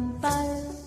[0.00, 0.78] szempál,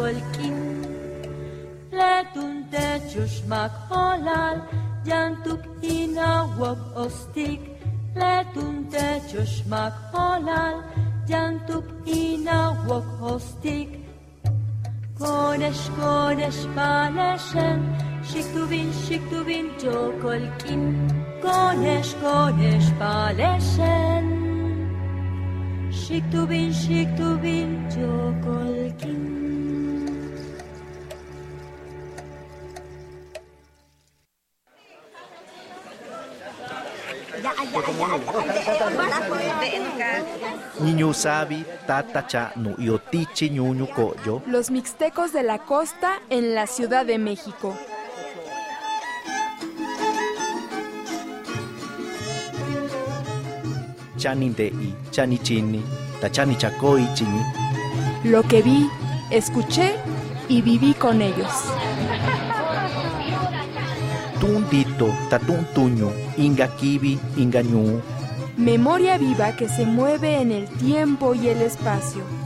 [0.03, 0.87] Amikor kint
[1.91, 4.69] lehetünk, de csösmák halál,
[5.05, 7.61] gyántuk hinawab osztik,
[8.15, 10.93] lehetünk, de csösmák halál,
[11.27, 13.99] gyántuk hinawab osztik.
[15.19, 17.97] Kodes, kodes, pálesen,
[18.33, 21.07] siktuvin, siktuvin, csokolkin,
[21.41, 24.25] kodes, kodes, pálesen.
[25.91, 29.42] Siktubin, siktubin, csokolkin.
[40.81, 44.43] Niño sabi, tatacha no iotichi ñuñu koyo.
[44.47, 47.77] Los mixtecos de la costa en la Ciudad de México.
[54.17, 55.83] Chaninte y chanichini,
[56.21, 57.43] tachani chini.
[58.25, 58.89] Lo que vi,
[59.31, 59.97] escuché
[60.49, 61.53] y viví con ellos.
[64.43, 67.63] Tuntito, tatun tuño, inga kibi, inga.
[68.57, 72.42] Memoria viva que se mueve en el tiempo y el espacio.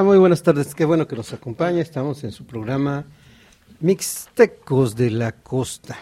[0.00, 0.74] Buenas tardes.
[0.74, 1.82] Qué bueno que nos acompaña.
[1.82, 3.04] Estamos en su programa
[3.80, 5.98] Mixtecos de la Costa.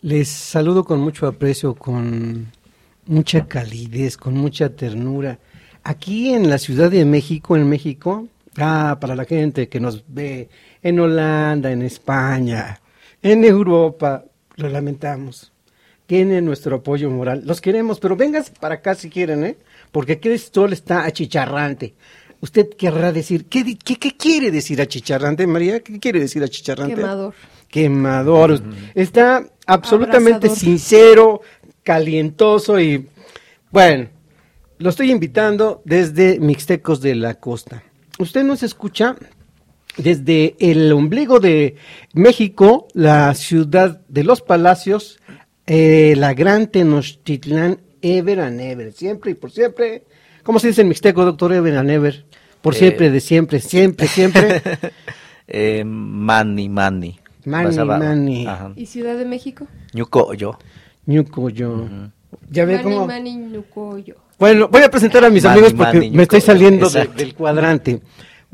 [0.00, 2.52] Les saludo con mucho aprecio, con
[3.06, 5.38] mucha calidez, con mucha ternura.
[5.82, 10.48] Aquí en la Ciudad de México, en México, ah, para la gente que nos ve
[10.80, 12.80] en Holanda, en España,
[13.20, 14.24] en Europa,
[14.54, 15.52] lo lamentamos.
[16.06, 17.42] Tienen nuestro apoyo moral.
[17.44, 19.56] Los queremos, pero vénganse para acá si quieren, ¿eh?
[19.90, 21.94] Porque sol está achicharrante
[22.44, 23.78] usted querrá decir, ¿qué,
[24.18, 25.80] quiere decir achicharrante, María?
[25.80, 26.94] ¿Qué quiere decir achicharrante?
[26.94, 27.34] Quemador.
[27.68, 28.62] Quemador.
[28.94, 31.40] Está absolutamente sincero,
[31.82, 33.08] calientoso y,
[33.70, 34.10] bueno,
[34.76, 37.82] lo estoy invitando desde Mixtecos de la Costa.
[38.18, 39.16] Usted nos escucha
[39.96, 41.76] desde el ombligo de
[42.12, 45.18] México, la ciudad de los palacios,
[45.66, 50.04] eh, la gran Tenochtitlán, ever and ever, siempre y por siempre.
[50.42, 52.26] ¿Cómo se dice en mixteco, doctor Ever and ever?
[52.64, 54.62] Por siempre, de siempre, siempre, siempre.
[55.48, 57.20] eh, mani, mani.
[57.44, 58.48] Mani, mani.
[58.74, 59.66] ¿Y Ciudad de México?
[59.92, 60.56] Ñucoyo.
[61.04, 61.86] Ñucoyo.
[62.50, 63.06] Ya ve cómo...
[63.06, 64.16] Mani, Ñucoyo.
[64.38, 68.00] Bueno, voy a presentar a mis amigos porque me estoy saliendo del cuadrante.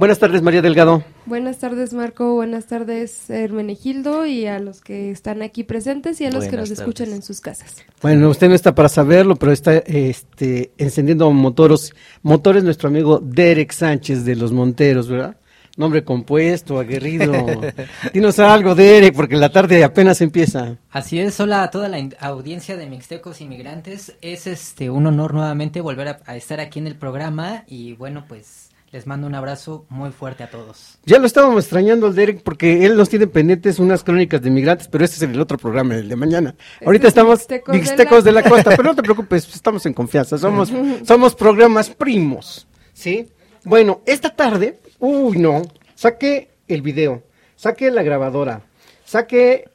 [0.01, 1.05] Buenas tardes, María Delgado.
[1.27, 2.33] Buenas tardes, Marco.
[2.33, 6.71] Buenas tardes, Hermenegildo, y a los que están aquí presentes y a los que nos
[6.71, 7.85] escuchan en sus casas.
[8.01, 11.93] Bueno, usted no está para saberlo, pero está este, encendiendo motoros,
[12.23, 15.37] motores nuestro amigo Derek Sánchez de los Monteros, ¿verdad?
[15.77, 17.35] Nombre compuesto, aguerrido.
[18.15, 20.79] Dinos algo, Derek, porque la tarde apenas empieza.
[20.91, 24.17] Así es, hola a toda la audiencia de Mixtecos Inmigrantes.
[24.23, 28.70] Es este un honor nuevamente volver a estar aquí en el programa y bueno, pues
[28.93, 30.99] les mando un abrazo muy fuerte a todos.
[31.05, 34.89] Ya lo estábamos extrañando al Derek porque él nos tiene pendientes unas crónicas de migrantes,
[34.89, 36.57] pero este es el otro programa, el de mañana.
[36.75, 38.43] Este Ahorita estamos Mixtecos, de, la...
[38.43, 40.73] costa, pero no te preocupes, estamos en confianza, somos,
[41.05, 43.29] somos programas primos, ¿sí?
[43.63, 45.63] Bueno, esta tarde, uy no,
[45.95, 47.23] saqué el video,
[47.55, 48.63] saqué la grabadora,
[49.05, 49.71] saqué,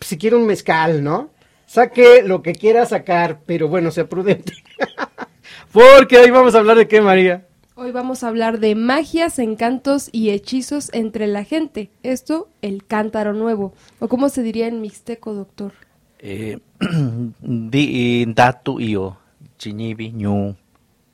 [0.00, 1.30] si quiere un mezcal, ¿no?
[1.66, 4.52] Saqué lo que quiera sacar, pero bueno, sea prudente.
[5.72, 7.46] porque ahí vamos a hablar de qué, María.
[7.74, 11.88] Hoy vamos a hablar de magias, encantos y hechizos entre la gente.
[12.02, 13.72] Esto, el cántaro nuevo.
[13.98, 15.72] ¿O cómo se diría en mixteco, doctor?
[16.18, 16.58] Eh,
[17.40, 19.16] di datu io,
[19.56, 20.54] chinibi ñu,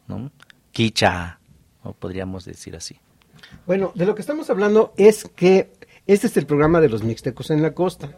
[0.08, 0.32] ¿no?
[0.72, 1.38] Kicha,
[1.84, 2.96] o podríamos decir así.
[3.64, 5.70] Bueno, de lo que estamos hablando es que
[6.08, 8.10] este es el programa de los mixtecos en la costa.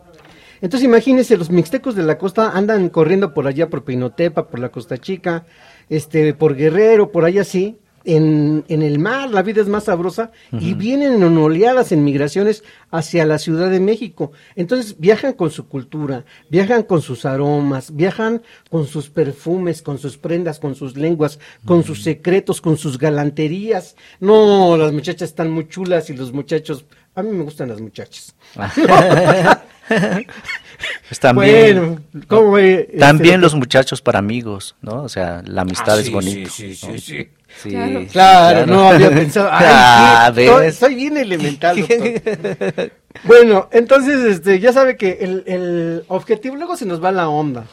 [0.63, 4.71] Entonces imagínense, los mixtecos de la costa andan corriendo por allá, por Pinotepa, por la
[4.71, 5.45] Costa Chica,
[5.91, 10.33] este, por Guerrero, por allá así, en, en, el mar, la vida es más sabrosa,
[10.53, 14.33] y vienen en oleadas en migraciones hacia la Ciudad de México.
[14.57, 20.17] Entonces viajan con su cultura, viajan con sus aromas, viajan con sus perfumes, con sus
[20.17, 23.97] prendas, con sus lenguas, con sus secretos, con sus galanterías.
[24.19, 28.35] No, las muchachas están muy chulas y los muchachos, a mí me gustan las muchachas.
[31.09, 35.03] Pues también, este, también los muchachos para amigos, ¿no?
[35.03, 36.51] O sea, la amistad ah, es bonita.
[36.51, 37.29] Sí, sí, sí,
[37.63, 38.67] sí, claro.
[38.67, 39.49] no había pensado.
[39.53, 40.33] Ah,
[40.73, 42.93] soy, bien elemental, doctor.
[43.25, 47.67] bueno, entonces, este, ya sabe que el, el objetivo, luego se nos va la onda.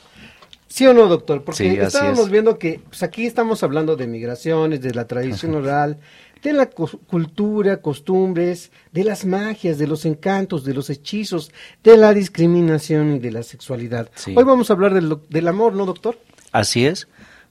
[0.67, 1.43] ¿Sí o no, doctor?
[1.43, 5.97] Porque estábamos viendo que pues aquí estamos hablando de migraciones, de la tradición oral,
[6.41, 11.51] de la cultura, costumbres, de las magias, de los encantos, de los hechizos,
[11.83, 14.09] de la discriminación y de la sexualidad.
[14.35, 16.19] Hoy vamos a hablar del, del amor, ¿no, doctor?
[16.51, 17.07] Así es.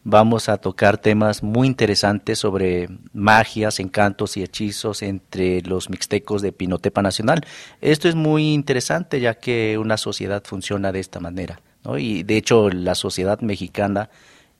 [0.08, 6.52] Vamos a tocar temas muy interesantes sobre magias, encantos y hechizos entre los mixtecos de
[6.52, 7.44] Pinotepa Nacional.
[7.80, 11.60] Esto es muy interesante ya que una sociedad funciona de esta manera.
[11.84, 11.98] ¿no?
[11.98, 14.08] Y de hecho la sociedad mexicana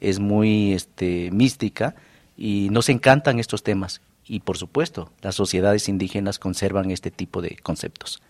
[0.00, 1.94] es muy este, mística
[2.36, 4.00] y nos encantan estos temas.
[4.28, 8.22] Y por supuesto, las sociedades indígenas conservan este tipo de conceptos.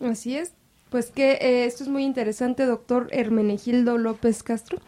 [0.00, 0.52] Así es.
[0.90, 4.78] Pues que eh, esto es muy interesante, doctor Hermenegildo López Castro.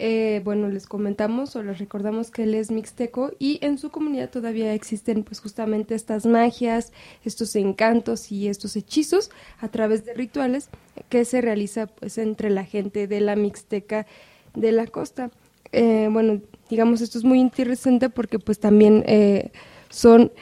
[0.00, 4.30] Eh, bueno, les comentamos o les recordamos que él es mixteco y en su comunidad
[4.30, 6.92] todavía existen pues justamente estas magias,
[7.24, 10.68] estos encantos y estos hechizos a través de rituales
[11.08, 14.06] que se realiza pues entre la gente de la mixteca
[14.54, 15.32] de la costa.
[15.72, 19.50] Eh, bueno, digamos esto es muy interesante porque pues también eh,
[19.88, 20.32] son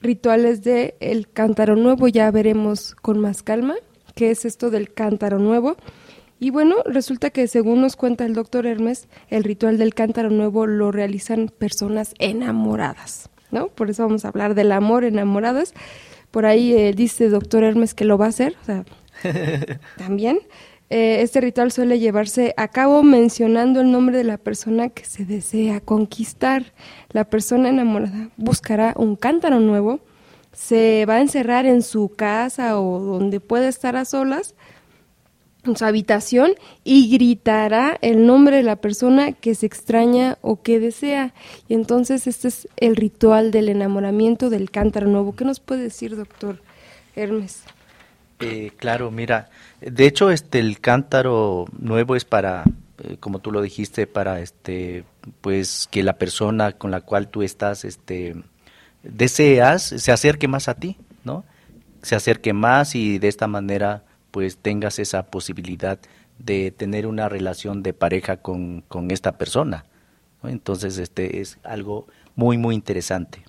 [0.00, 3.74] rituales de el cántaro nuevo, ya veremos con más calma
[4.14, 5.76] qué es esto del cántaro nuevo.
[6.40, 10.66] Y bueno, resulta que según nos cuenta el doctor Hermes, el ritual del cántaro nuevo
[10.66, 13.68] lo realizan personas enamoradas, ¿no?
[13.68, 15.74] Por eso vamos a hablar del amor enamoradas.
[16.30, 18.84] Por ahí eh, dice doctor Hermes que lo va a hacer, o sea,
[19.96, 20.40] también.
[20.96, 25.24] Eh, este ritual suele llevarse a cabo mencionando el nombre de la persona que se
[25.24, 26.72] desea conquistar.
[27.10, 29.98] La persona enamorada buscará un cántaro nuevo,
[30.52, 34.54] se va a encerrar en su casa o donde pueda estar a solas
[35.64, 36.52] en su habitación
[36.84, 41.34] y gritará el nombre de la persona que se extraña o que desea.
[41.66, 45.34] Y entonces este es el ritual del enamoramiento del cántaro nuevo.
[45.34, 46.60] ¿Qué nos puede decir, doctor
[47.16, 47.64] Hermes?
[48.40, 49.50] Eh, claro, mira,
[49.80, 52.64] de hecho, este el cántaro nuevo es para,
[53.02, 55.04] eh, como tú lo dijiste, para este,
[55.40, 58.34] pues que la persona con la cual tú estás, este,
[59.02, 61.44] deseas, se acerque más a ti, ¿no?
[62.02, 65.98] Se acerque más y de esta manera pues tengas esa posibilidad
[66.38, 69.84] de tener una relación de pareja con, con esta persona.
[70.42, 73.44] Entonces, este es algo muy, muy interesante.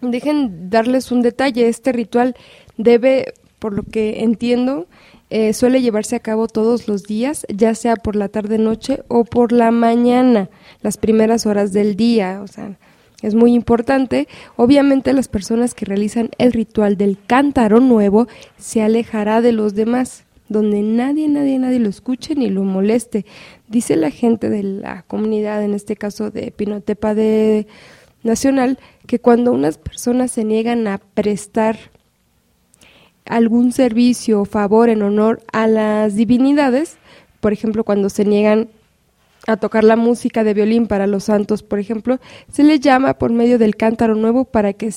[0.00, 2.34] Dejen darles un detalle, este ritual
[2.76, 4.88] debe, por lo que entiendo,
[5.28, 9.52] eh, suele llevarse a cabo todos los días, ya sea por la tarde-noche o por
[9.52, 10.50] la mañana,
[10.82, 12.76] las primeras horas del día, o sea,
[13.22, 14.26] es muy importante.
[14.56, 18.26] Obviamente las personas que realizan el ritual del cántaro nuevo
[18.58, 23.24] se alejará de los demás, donde nadie, nadie, nadie lo escuche ni lo moleste.
[23.68, 27.68] Dice la gente de la comunidad, en este caso de Pinotepa de
[28.24, 31.78] Nacional, que cuando unas personas se niegan a prestar
[33.26, 36.98] algún servicio o favor en honor a las divinidades,
[37.40, 38.68] por ejemplo, cuando se niegan
[39.46, 42.18] a tocar la música de violín para los santos, por ejemplo,
[42.52, 44.92] se le llama por medio del cántaro nuevo para que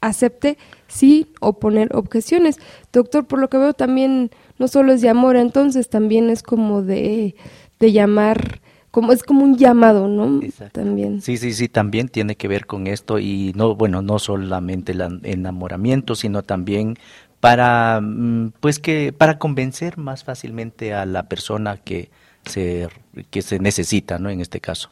[0.00, 2.58] acepte sí o poner objeciones.
[2.92, 6.82] Doctor, por lo que veo también no solo es de amor, entonces también es como
[6.82, 7.34] de,
[7.80, 10.40] de llamar, como es como un llamado, ¿no?
[10.72, 11.20] También.
[11.20, 15.20] Sí, sí, sí, también tiene que ver con esto y no, bueno, no solamente el
[15.24, 16.96] enamoramiento, sino también
[17.40, 22.10] para, mm, pues que, para convencer más fácilmente a la persona que,
[22.44, 22.88] se,
[23.30, 24.30] que se necesita, ¿no?
[24.30, 24.90] En este caso,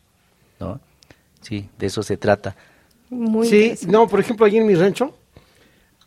[0.61, 0.81] ¿no?
[1.41, 2.57] Sí, de eso se trata.
[3.11, 5.17] Muy sí, no, por ejemplo, allí en mi rancho,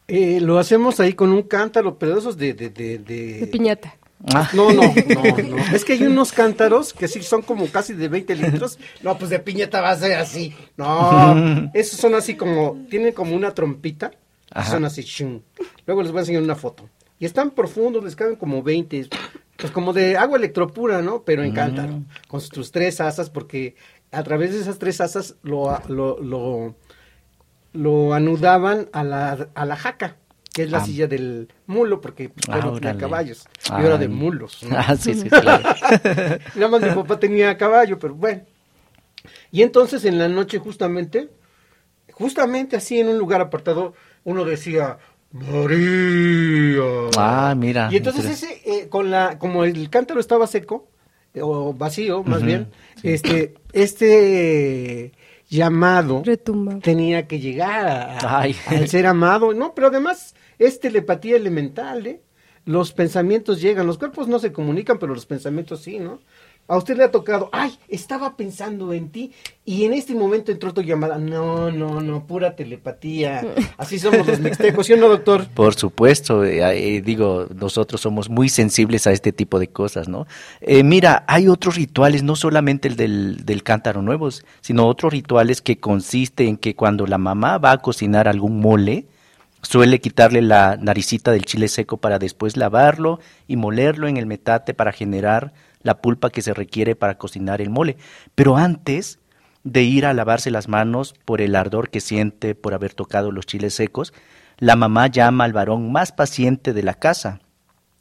[0.07, 2.53] eh, lo hacemos ahí con un cántaro, pero esos de...
[2.53, 3.95] De, de, piñata.
[4.33, 4.49] Ah.
[4.53, 5.57] No, no, no, no.
[5.73, 8.77] Es que hay unos cántaros que sí son como casi de 20 litros.
[9.01, 10.53] No, pues de piñata va a ser así.
[10.75, 14.11] No, esos son así como, tienen como una trompita.
[14.69, 15.05] Son así,
[15.85, 16.89] Luego les voy a enseñar una foto.
[17.19, 19.09] Y están profundos, les caben como 20
[19.59, 21.23] pues como de agua electropura, ¿no?
[21.23, 22.05] Pero en cántaro, mm.
[22.27, 23.75] con sus tres asas, porque
[24.11, 26.75] a través de esas tres asas lo, lo,
[27.73, 30.15] lo, anudaban a la, a la jaca,
[30.53, 30.85] que es la ah.
[30.85, 34.61] silla del mulo, porque pues, ah, tenía caballos, yo era de mulos.
[34.71, 35.63] Ah, sí, sí, claro.
[36.55, 38.43] Nada más mi papá tenía caballo, pero bueno.
[39.51, 41.29] Y entonces en la noche justamente,
[42.13, 44.97] justamente así en un lugar apartado, uno decía,
[45.31, 47.09] María.
[47.17, 47.89] Ah, mira.
[47.91, 50.89] Y entonces ese, eh, con la, como el cántaro estaba seco,
[51.33, 52.69] eh, o vacío, más bien,
[53.03, 55.11] este, este
[55.47, 56.23] llamado
[56.81, 62.21] tenía que llegar al ser amado, no, pero además es telepatía elemental, ¿eh?
[62.65, 66.19] Los pensamientos llegan, los cuerpos no se comunican, pero los pensamientos sí, ¿no?
[66.69, 69.31] A usted le ha tocado, ay, estaba pensando en ti
[69.65, 71.17] y en este momento entró tu llamada.
[71.17, 73.43] No, no, no, pura telepatía.
[73.77, 75.47] Así somos los mixtecos, ¿sí o no, doctor?
[75.47, 80.27] Por supuesto, eh, eh, digo, nosotros somos muy sensibles a este tipo de cosas, ¿no?
[80.61, 84.29] Eh, mira, hay otros rituales, no solamente el del, del cántaro nuevo,
[84.61, 89.07] sino otros rituales que consiste en que cuando la mamá va a cocinar algún mole,
[89.63, 94.75] suele quitarle la naricita del chile seco para después lavarlo y molerlo en el metate
[94.75, 97.97] para generar la pulpa que se requiere para cocinar el mole.
[98.35, 99.19] Pero antes
[99.63, 103.45] de ir a lavarse las manos por el ardor que siente por haber tocado los
[103.45, 104.13] chiles secos,
[104.57, 107.39] la mamá llama al varón más paciente de la casa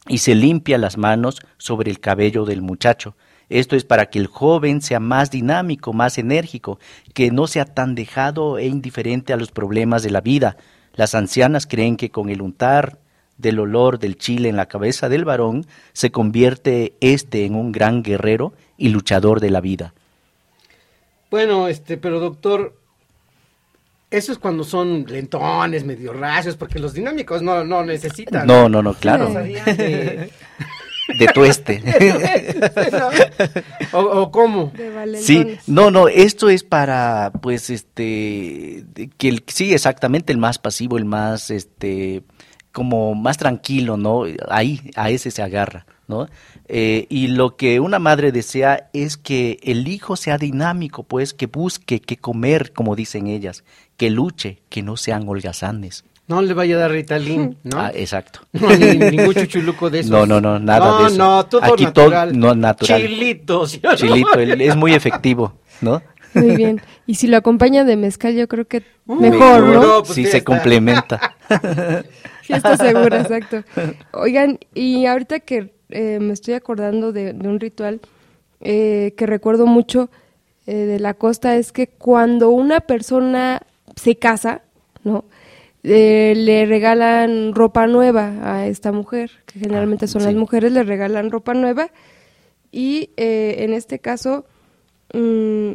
[0.07, 3.15] y se limpia las manos sobre el cabello del muchacho.
[3.49, 6.79] Esto es para que el joven sea más dinámico, más enérgico,
[7.13, 10.57] que no sea tan dejado e indiferente a los problemas de la vida.
[10.93, 12.99] Las ancianas creen que con el untar
[13.39, 18.03] del olor del chile en la cabeza del varón se convierte éste en un gran
[18.03, 19.93] guerrero y luchador de la vida.
[21.31, 22.75] Bueno, este, pero doctor,
[24.11, 28.45] eso es cuando son lentones, medio racios, porque los dinámicos no, no necesitan.
[28.45, 29.29] No, no, no, claro.
[29.29, 30.31] De-
[31.17, 31.81] De tueste.
[33.93, 34.71] o, o cómo.
[34.75, 35.17] De.
[35.17, 38.83] Sí, no, no, esto es para, pues, este,
[39.17, 42.21] que el, sí, exactamente, el más pasivo, el más, este,
[42.71, 44.23] como más tranquilo, ¿no?
[44.49, 46.27] Ahí, a ese se agarra, ¿no?
[46.67, 51.47] Eh, y lo que una madre desea es que el hijo sea dinámico, pues, que
[51.47, 53.63] busque, que comer, como dicen ellas,
[53.97, 56.03] que luche, que no sean holgazanes.
[56.27, 57.79] No le vaya a dar Ritalin, ¿no?
[57.79, 58.41] Ah, exacto.
[58.53, 60.11] No, ni- ningún chuchuluco de esos.
[60.11, 61.17] No, no, no, nada no, de eso.
[61.17, 62.37] No, todo Aquí todo- natural.
[62.39, 63.01] no, natural.
[63.01, 63.65] Chilito,
[64.37, 66.03] él es muy efectivo, ¿no?
[66.35, 66.79] Muy bien.
[67.07, 69.81] Y si lo acompaña de mezcal, yo creo que Uy, mejor, ¿no?
[69.81, 70.43] no, pues sí, se está.
[70.53, 71.35] complementa.
[72.49, 73.63] Estoy segura, exacto.
[74.13, 78.01] Oigan, y ahorita que eh, me estoy acordando de, de un ritual
[78.61, 80.09] eh, que recuerdo mucho
[80.67, 83.61] eh, de la costa, es que cuando una persona
[83.95, 84.61] se casa,
[85.03, 85.25] ¿no?
[85.83, 91.31] Eh, le regalan ropa nueva a esta mujer, que generalmente son las mujeres, le regalan
[91.31, 91.89] ropa nueva.
[92.71, 94.45] Y eh, en este caso,
[95.13, 95.73] mm,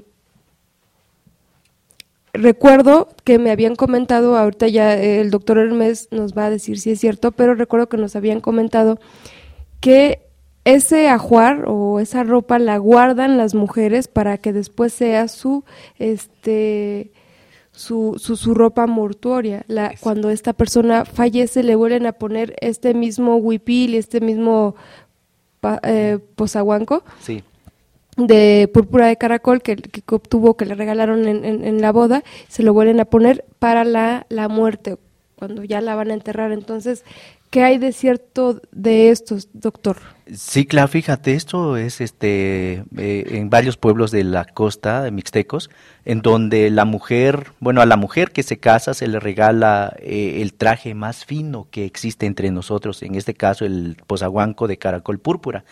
[2.34, 6.78] recuerdo que me habían comentado, ahorita ya eh, el doctor Hermes nos va a decir
[6.78, 8.98] si es cierto, pero recuerdo que nos habían comentado
[9.80, 10.20] que
[10.64, 15.64] ese ajuar o esa ropa la guardan las mujeres para que después sea su
[15.98, 17.12] este
[17.70, 19.64] su, su, su ropa mortuoria.
[19.66, 24.76] La, cuando esta persona fallece le vuelven a poner este mismo huipil, este mismo
[25.82, 27.42] eh, pozahuanco Sí.
[28.16, 32.22] De púrpura de caracol que, que obtuvo, que le regalaron en, en- en la boda,
[32.48, 34.96] se lo vuelven a poner para la, la muerte,
[35.36, 36.52] cuando ya la van a enterrar.
[36.52, 37.04] Entonces,
[37.54, 39.98] ¿qué hay de cierto de estos, doctor?
[40.34, 45.70] Sí, claro, fíjate, esto es este eh, en varios pueblos de la costa de Mixtecos,
[46.04, 50.42] en donde la mujer, bueno, a la mujer que se casa se le regala eh,
[50.42, 55.20] el traje más fino que existe entre nosotros, en este caso el pozahuanco de caracol
[55.20, 55.64] púrpura.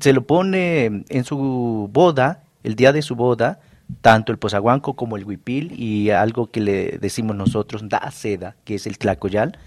[0.00, 3.60] Se lo pone en su boda, el día de su boda,
[4.00, 8.76] tanto el pozahuanco como el huipil y algo que le decimos nosotros da seda, que
[8.76, 9.58] es el tlacoyal,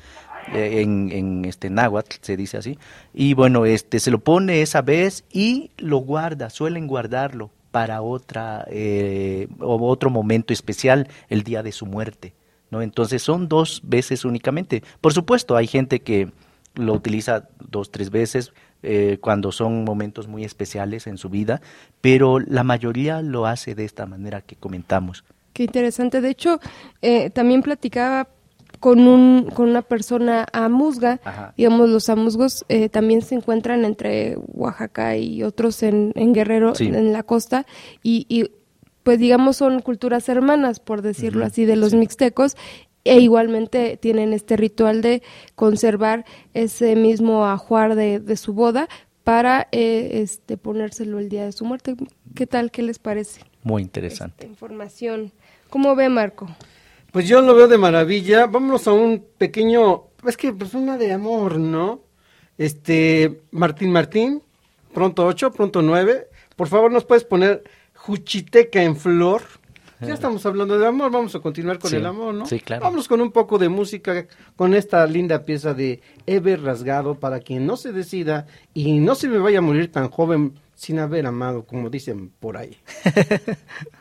[0.53, 2.77] en, en este náhuatl se dice así.
[3.13, 8.65] Y bueno este se lo pone esa vez y lo guarda suelen guardarlo para otra
[8.69, 12.33] eh, otro momento especial el día de su muerte
[12.71, 14.81] no entonces son dos veces únicamente.
[15.01, 16.31] Por supuesto hay gente que
[16.73, 21.61] lo utiliza dos tres veces eh, cuando son momentos muy especiales en su vida
[21.99, 25.23] pero la mayoría lo hace de esta manera que comentamos.
[25.53, 26.21] Qué interesante.
[26.21, 26.61] De hecho,
[27.01, 28.29] eh, también platicaba
[28.81, 31.21] con, un, con una persona amuzga.
[31.23, 31.53] Ajá.
[31.55, 36.87] Digamos, los amuzgos eh, también se encuentran entre Oaxaca y otros en, en Guerrero, Sí.
[36.87, 37.65] en la costa,
[38.03, 38.51] y, y,
[39.03, 41.97] pues digamos son culturas hermanas, por decirlo así, de los sí.
[41.97, 42.57] mixtecos.
[43.03, 45.23] E igualmente tienen este ritual de
[45.55, 48.87] conservar ese mismo ajuar de, de su boda
[49.23, 51.95] para eh, este ponérselo el día de su muerte.
[52.35, 52.69] ¿Qué tal?
[52.71, 53.41] ¿Qué les parece?
[53.63, 55.31] muy interesante esta información.
[55.69, 56.47] ¿Cómo ve Marco?
[57.11, 58.47] Pues yo lo veo de maravilla.
[58.47, 62.01] Vámonos a un pequeño, es que pues una de amor, ¿no?
[62.57, 64.41] Este, Martín Martín,
[64.93, 66.27] pronto 8, pronto 9.
[66.55, 67.63] Por favor, nos puedes poner
[67.95, 69.41] Juchiteca en flor.
[69.99, 72.47] Ya estamos hablando de amor, vamos a continuar con Sí, el amor, ¿no?
[72.47, 72.81] sí, claro.
[72.81, 77.67] Vámonos con un poco de música, con esta linda pieza de Ever Rasgado, para quien
[77.67, 81.65] no se decida y no se me vaya a morir tan joven sin haber amado,
[81.67, 82.77] como dicen por ahí.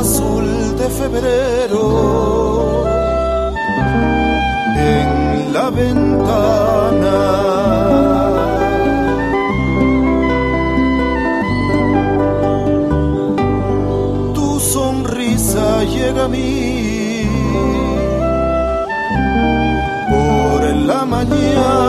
[0.00, 0.46] azul
[0.80, 1.84] de febrero
[4.96, 7.18] en la ventana.
[14.36, 17.26] Tu sonrisa llega a mí
[20.10, 20.60] por
[20.90, 21.79] la mañana.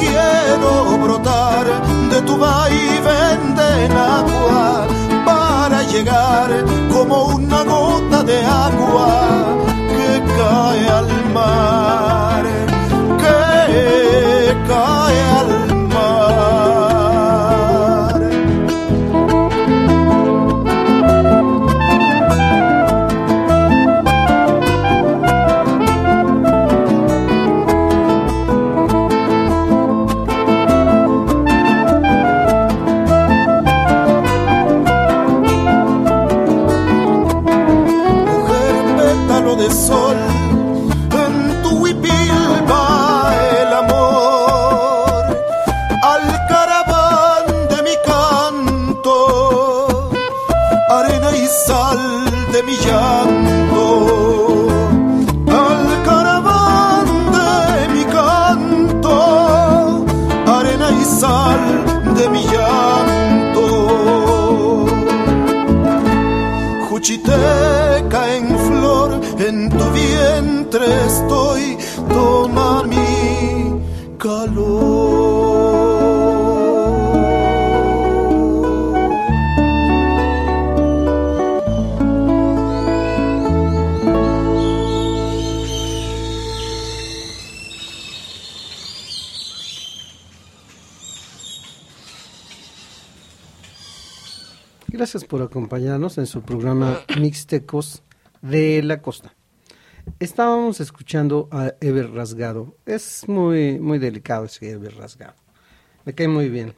[0.00, 1.66] Quiero brotar
[2.10, 4.86] de tu vaivén de agua
[5.26, 6.48] para llegar
[6.90, 9.10] como una gota de agua
[9.92, 12.44] que cae al mar,
[13.22, 15.79] que cae al mar.
[52.60, 53.86] De mi llanto,
[55.48, 59.14] al caraván de mi canto,
[60.46, 61.62] arena y sal
[62.16, 63.64] de mi llanto.
[66.90, 71.59] Juchiteca en flor, en tu vientre estoy,
[95.12, 98.04] Gracias por acompañarnos en su programa Mixtecos
[98.42, 99.34] de la Costa.
[100.20, 102.76] Estábamos escuchando a Ever Rasgado.
[102.86, 105.34] Es muy, muy delicado ese Ever Rasgado.
[106.04, 106.74] Me cae muy bien.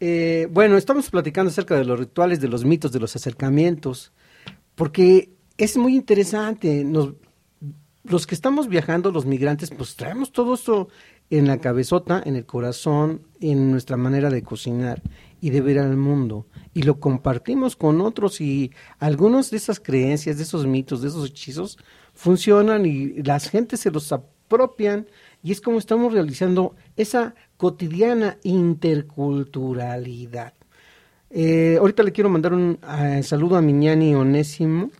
[0.00, 4.12] Eh, bueno, estamos platicando acerca de los rituales, de los mitos, de los acercamientos,
[4.74, 5.28] porque
[5.58, 6.84] es muy interesante.
[6.84, 7.16] Nos,
[8.02, 10.88] los que estamos viajando, los migrantes, pues traemos todo esto
[11.28, 15.02] en la cabezota, en el corazón, en nuestra manera de cocinar
[15.40, 16.46] y de ver al mundo.
[16.74, 21.30] Y lo compartimos con otros y algunos de esas creencias, de esos mitos, de esos
[21.30, 21.78] hechizos,
[22.14, 25.08] funcionan y las gentes se los apropian
[25.42, 30.54] y es como estamos realizando esa cotidiana interculturalidad.
[31.30, 34.90] Eh, ahorita le quiero mandar un eh, saludo a Miñani Onésimo,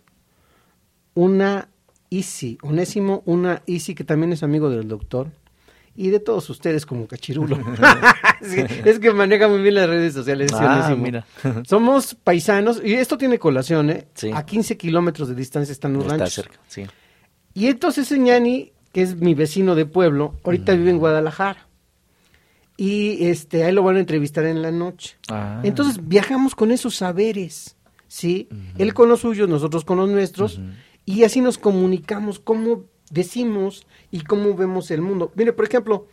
[1.15, 1.69] una
[2.09, 5.31] Isi, Onésimo, una Isi que también es amigo del doctor
[5.95, 7.57] y de todos ustedes como cachirulo.
[8.41, 10.51] es, que, es que maneja muy bien las redes sociales.
[10.53, 11.25] Ah, mira.
[11.67, 14.07] Somos paisanos y esto tiene colación, ¿eh?
[14.13, 14.31] Sí.
[14.33, 16.33] A 15 kilómetros de distancia están los Está ranchos.
[16.33, 16.85] cerca, sí.
[17.53, 21.67] Y entonces ese ñani, que es mi vecino de pueblo, ahorita vive en Guadalajara.
[22.77, 25.17] Y este, ahí lo van a entrevistar en la noche.
[25.27, 25.59] Ah.
[25.63, 27.75] Entonces viajamos con esos saberes,
[28.07, 28.47] ¿sí?
[28.77, 30.61] Él con los suyos, nosotros con los nuestros,
[31.05, 35.31] y así nos comunicamos cómo decimos y cómo vemos el mundo.
[35.35, 36.07] Mire, por ejemplo,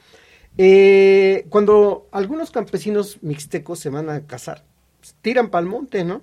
[0.59, 4.65] eh, cuando algunos campesinos mixtecos se van a casar,
[5.01, 6.23] pues, tiran pa'l monte, ¿no?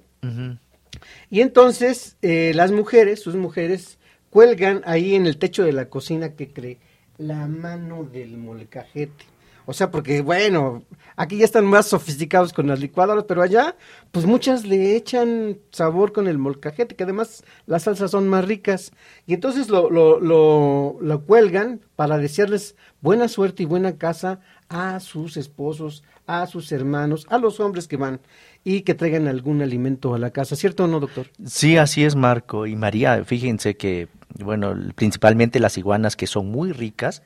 [1.29, 3.97] Y entonces eh, las mujeres, sus mujeres,
[4.29, 6.77] cuelgan ahí en el techo de la cocina que cree
[7.17, 9.25] la mano del molcajete.
[9.65, 10.83] O sea, porque bueno,
[11.15, 13.75] aquí ya están más sofisticados con las licuadoras, pero allá,
[14.11, 18.91] pues muchas le echan sabor con el molcajete, que además las salsas son más ricas.
[19.25, 24.99] Y entonces lo, lo, lo, lo cuelgan para desearles buena suerte y buena casa a
[24.99, 28.21] sus esposos, a sus hermanos, a los hombres que van
[28.63, 31.27] y que traigan algún alimento a la casa, ¿cierto o no, doctor?
[31.45, 32.65] Sí, así es, Marco.
[32.65, 34.07] Y María, fíjense que,
[34.39, 37.23] bueno, principalmente las iguanas que son muy ricas,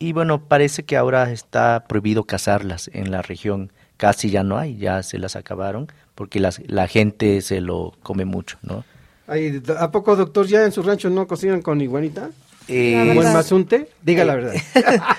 [0.00, 4.76] y bueno, parece que ahora está prohibido cazarlas en la región casi ya no hay,
[4.78, 5.86] ya se las acabaron
[6.16, 8.82] porque las, la gente se lo come mucho, ¿no?
[9.28, 12.30] Ay, ¿A poco, doctor, ya en su rancho no cocinan con iguanita?
[12.66, 13.34] Eh, La ¿Un buen verdad.
[13.34, 13.88] mazunte?
[14.02, 14.54] Diga la verdad.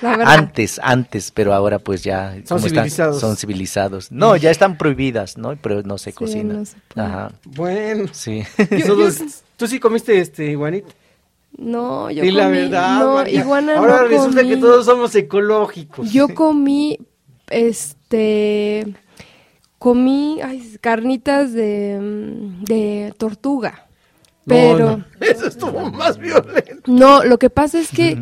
[0.02, 0.26] La verdad.
[0.28, 3.20] Antes, antes, pero ahora pues ya Son están- civilizados.
[3.20, 4.12] son civilizados.
[4.12, 5.56] No, ya están prohibidas, ¿no?
[5.58, 6.58] Pero no se Sí, cocinan.
[6.60, 7.08] no se puede.
[7.08, 8.06] Ajá, Bueno.
[8.13, 8.44] sí.
[8.72, 9.26] Yo- yo-
[9.58, 10.88] ¿Tú sí comiste este iguanita?
[11.58, 13.00] No, yo la comí- verdad.
[13.00, 16.12] No, iguana Ahora no resulta que todos somos ecológicos.
[16.12, 16.98] Yo comí,
[17.50, 18.86] este,
[19.78, 23.88] comí ay, carnitas de, mm, de tortuga.
[24.46, 26.82] Pero no, Eso estuvo más violento.
[26.88, 28.18] no, lo que pasa es que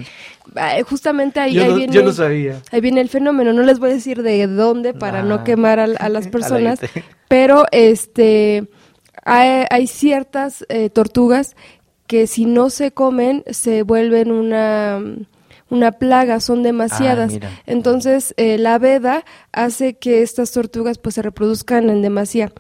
[0.86, 2.62] justamente ahí, Yo ahí no, viene, yo no sabía.
[2.72, 3.54] ahí viene el fenómeno.
[3.54, 5.44] No les voy a decir de dónde para no Ah.
[5.46, 6.80] quemar a, las personas,
[7.30, 8.68] pero este
[9.24, 11.56] hay, hay ciertas eh, tortugas
[12.10, 15.00] que si no se comen se vuelven una
[15.69, 17.38] una plaga, son demasiadas.
[17.43, 17.48] Ah.
[17.67, 22.52] Entonces, eh, la veda hace que estas tortugas pues se reproduzcan en demasía.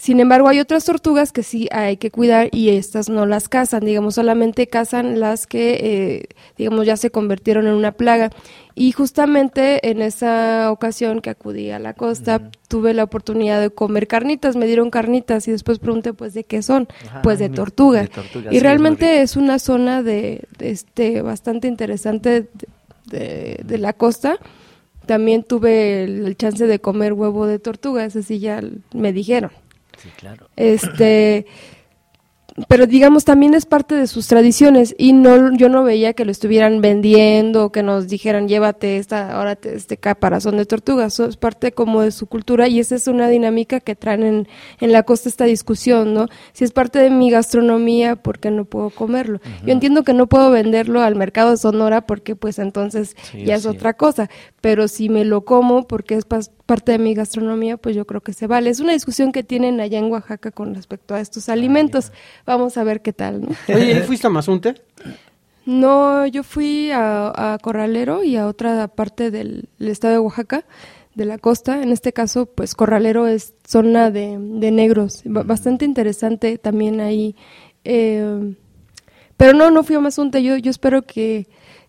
[0.00, 3.84] Sin embargo, hay otras tortugas que sí hay que cuidar y estas no las cazan,
[3.84, 8.30] digamos, solamente cazan las que, eh, digamos, ya se convirtieron en una plaga.
[8.76, 14.06] Y justamente en esa ocasión que acudí a la costa, tuve la oportunidad de comer
[14.06, 16.86] carnitas, me dieron carnitas y después pregunté, pues, ¿de qué son?
[17.24, 18.02] Pues de tortuga.
[18.02, 22.48] de tortuga, sí, y realmente es una zona de, de este bastante interesante de,
[23.10, 24.38] de- de la costa.
[25.06, 29.50] También tuve el, el chance de comer huevo de tortuga, ese sí ya me dijeron.
[30.02, 30.48] Sí, claro.
[30.56, 31.46] Este,
[32.66, 36.32] pero digamos también es parte de sus tradiciones y no yo no veía que lo
[36.32, 41.26] estuvieran vendiendo o que nos dijeran llévate esta ahora te- este caparazón de tortugas eso
[41.26, 44.48] es parte como de su cultura y esa es una dinámica que traen en,
[44.80, 48.64] en la costa esta discusión no si es parte de mi gastronomía ¿por qué no
[48.64, 49.40] puedo comerlo?
[49.64, 53.54] yo entiendo que no puedo venderlo al mercado de Sonora porque pues entonces Sí, ya
[53.54, 53.68] es sí.
[53.68, 54.28] otra cosa
[54.60, 56.24] pero si me lo como porque es
[56.68, 59.80] parte de mi gastronomía pues yo creo que se vale es una discusión que tienen
[59.80, 62.12] allá en Oaxaca con respecto a estos alimentos
[62.46, 63.48] Vamos a ver qué tal, ¿no?
[63.74, 64.74] Oye, ¿y fuiste a Mazunte?
[65.66, 70.64] No, yo fui a, a Corralero y a otra parte del, del estado de Oaxaca,
[71.14, 71.82] de la costa.
[71.82, 75.20] En este caso, pues Corralero es zona de, de negros.
[75.26, 77.36] Ba- Bastante interesante también ahí.
[77.84, 78.54] Eh,
[79.36, 80.42] pero no, no fui a Mazunte.
[80.42, 81.48] Yo, yo espero que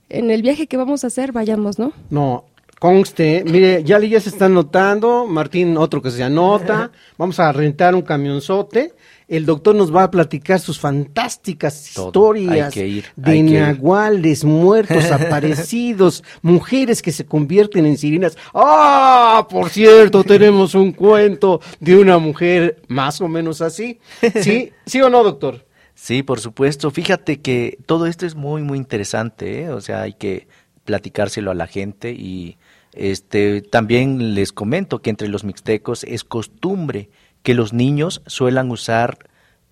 [0.10, 1.94] en el viaje que vamos a hacer vayamos, ¿no?
[2.10, 2.46] No,
[2.80, 7.94] conste, mire, ya ya se está anotando, Martín otro que se anota, vamos a rentar
[7.94, 8.94] un camionzote,
[9.28, 16.24] el doctor nos va a platicar sus fantásticas Todo, historias ir, de nahuales, muertos, aparecidos,
[16.42, 18.36] mujeres que se convierten en sirenas.
[18.56, 24.00] Ah, por cierto, tenemos un cuento de una mujer más o menos así.
[24.42, 24.72] ¿Sí?
[24.88, 25.68] ¿Sí o no, doctor?
[25.94, 26.90] Sí, por supuesto.
[26.90, 29.70] Fíjate que todo esto es muy, muy interesante, ¿eh?
[29.70, 30.48] O sea, hay que
[30.86, 32.58] platicárselo a la gente y
[32.94, 37.10] este también les comento que entre los mixtecos es costumbre
[37.44, 39.18] que los niños suelan usar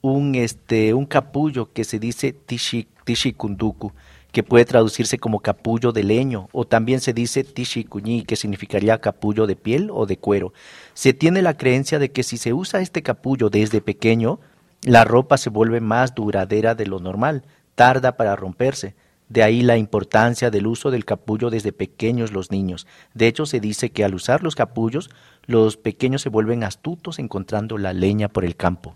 [0.02, 3.94] un este un capullo que se dice tishi tishikunduku
[4.32, 9.48] que puede traducirse como capullo de leño o también se dice tishikuñi que significaría capullo
[9.48, 10.54] de piel o de cuero.
[10.94, 14.40] Se tiene la creencia de que si se usa este capullo desde pequeño
[14.84, 17.44] la ropa se vuelve más duradera de lo normal,
[17.76, 18.96] tarda para romperse.
[19.30, 22.88] De ahí la importancia del uso del capullo desde pequeños los niños.
[23.14, 25.10] De hecho, se dice que al usar los capullos,
[25.46, 28.96] los pequeños se vuelven astutos encontrando la leña por el campo.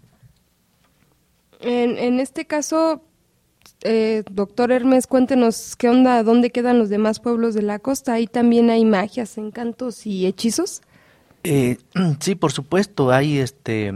[1.59, 3.03] En, en este caso,
[3.83, 8.13] eh, doctor Hermes, cuéntenos qué onda, dónde quedan los demás pueblos de la costa.
[8.13, 10.81] Ahí también hay magias, encantos y hechizos.
[11.43, 11.77] Eh,
[12.19, 13.93] sí, por supuesto, hay este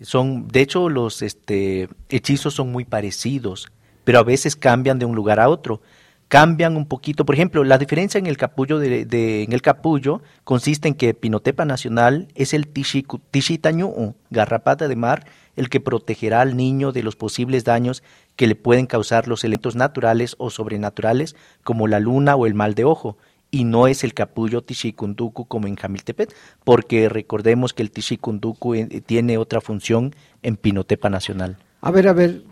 [0.00, 3.72] son de hecho los este hechizos son muy parecidos,
[4.08, 5.82] pero a veces cambian de un lugar a otro.
[6.28, 10.88] Cambian un poquito, por ejemplo, la diferencia en el capullo de, en el capullo consiste
[10.88, 16.90] en que Pinotepa Nacional es el tishitañu, garrapata de mar, el que protegerá al niño
[16.90, 18.02] de los posibles daños
[18.34, 22.74] que le pueden causar los elementos naturales o sobrenaturales como la luna o el mal
[22.74, 23.18] de ojo
[23.50, 29.02] y no es el capullo Tishikunduku como en Jamiltepet, porque recordemos que el Tishikunduku eh,
[29.04, 31.58] tiene otra función en Pinotepa Nacional.
[31.82, 32.42] A ver, a ver,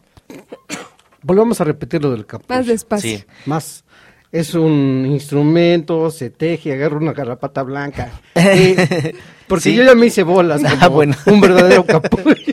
[1.26, 2.46] volvamos a repetir lo del capullo.
[2.48, 3.18] Más despacio.
[3.18, 3.24] Sí.
[3.46, 3.84] Más.
[4.32, 8.10] Es un instrumento, se teje, agarra una garrapata blanca.
[8.34, 9.14] Eh,
[9.48, 9.74] porque Sí.
[9.74, 11.14] yo ya me hice bolas Ah, bueno.
[11.26, 12.34] un verdadero capullo.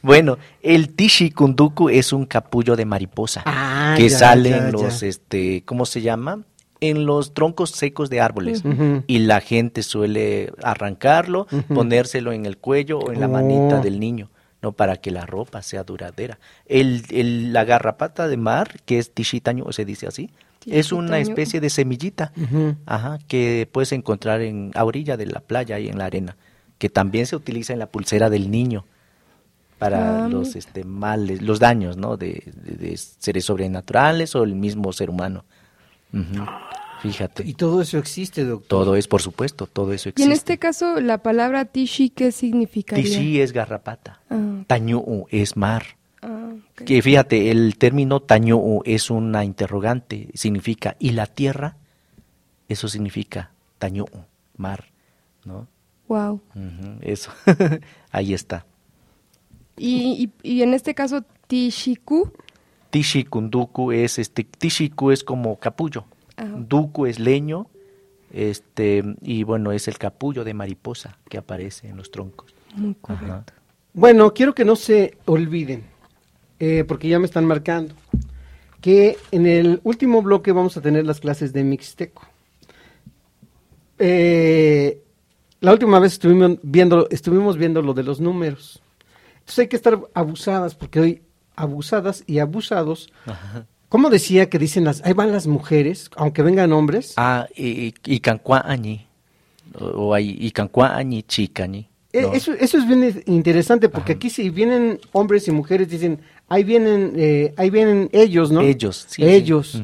[0.00, 5.00] Bueno, el Tishikunduku es un capullo de mariposa Ah, que ya, sale ya, en los,
[5.00, 5.06] ya.
[5.06, 6.44] este, ¿cómo se llama?
[6.80, 8.62] En los troncos secos de árboles.
[9.06, 13.30] Y la gente suele arrancarlo, ponérselo en el cuello o en la Oh.
[13.30, 14.30] manita del niño,
[14.62, 16.38] no para que la ropa sea duradera.
[16.66, 20.30] El, el- la garrapata de mar, que es Tishitaño, se dice así,
[20.66, 22.32] Es una especie de semillita,
[22.86, 26.36] ajá, que puedes encontrar en a orilla de la playa y en la arena,
[26.78, 28.84] que también se utiliza en la pulsera del niño
[29.78, 32.16] para Ah, los este males, los daños, ¿no?
[32.16, 35.44] De, de- de seres sobrenaturales o el mismo ser humano.
[37.00, 37.44] Fíjate.
[37.46, 38.68] Y todo eso existe, doctor.
[38.68, 40.26] Todo es, por supuesto, todo eso Y existe.
[40.28, 43.04] en este caso, la palabra tishi, ¿qué significaría?
[43.04, 44.20] Tishi es garrapata.
[44.30, 45.84] Ah, Tañu'u es mar.
[46.22, 46.82] ah, ok.
[46.84, 51.76] Que fíjate, el término Tañu'u es una interrogante, significa y la tierra,
[52.68, 54.24] eso significa Tañu'u,
[54.56, 54.86] mar,
[55.44, 55.68] ¿no?
[56.08, 56.40] Wow.
[56.54, 57.30] Ujú, eso,
[58.10, 58.66] ahí está.
[59.76, 62.32] Y, y, y en este caso, tishiku.
[62.90, 66.06] Tishikunduku es este, Tishiku es como capullo,
[66.38, 67.66] Ah, Duku es leño,
[68.32, 72.54] este, y bueno, es el capullo de mariposa que aparece en los troncos.
[72.74, 73.26] muy correcto.
[73.34, 73.44] Ajá.
[73.92, 75.84] Bueno, quiero que no se olviden,
[76.60, 77.94] eh, porque ya me están marcando,
[78.80, 82.22] que en el último bloque vamos a tener las clases de Mixteco.
[83.98, 85.02] Eh,
[85.60, 88.80] la última vez estuvimos viendo, estuvimos viendo lo de los números.
[89.40, 91.22] Entonces hay que estar abusadas, porque hoy
[91.56, 93.12] abusadas y abusados.
[93.88, 97.14] ¿Cómo decía que dicen las, ahí van las mujeres, aunque vengan hombres?
[97.16, 99.06] Ah, y, y Cancuañi,
[99.78, 101.88] o, o hay y Cancuañi, Chicañi.
[102.12, 102.32] Eh, ¿no?
[102.32, 104.16] Eso, eso es bien interesante porque Ajá.
[104.16, 108.62] aquí si vienen hombres y mujeres dicen ahí vienen eh, ahí vienen ellos, ¿no?
[108.62, 109.22] Ellos, sí.
[109.22, 109.28] sí.
[109.28, 109.80] ellos.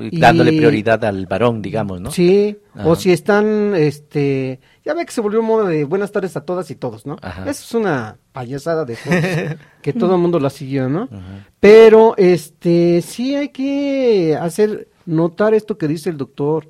[0.00, 2.10] Y- Dándole prioridad al varón, digamos, ¿no?
[2.10, 2.88] Sí, Ajá.
[2.88, 6.70] o si están este ya ve que se volvió moda de buenas tardes a todas
[6.70, 7.16] y todos, ¿no?
[7.22, 7.42] Ajá.
[7.42, 9.16] Eso es una payasada de fotos
[9.82, 11.08] que todo el mundo la siguió, ¿no?
[11.60, 16.68] Pero este sí hay que hacer notar esto que dice el doctor.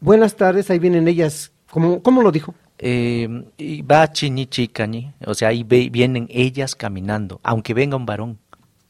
[0.00, 1.52] Buenas tardes, ahí vienen ellas.
[1.70, 2.54] ¿Cómo, cómo lo dijo?
[2.78, 8.06] Eh, y va chiñi chicañi, o sea, ahí ve- vienen ellas caminando, aunque venga un
[8.06, 8.38] varón,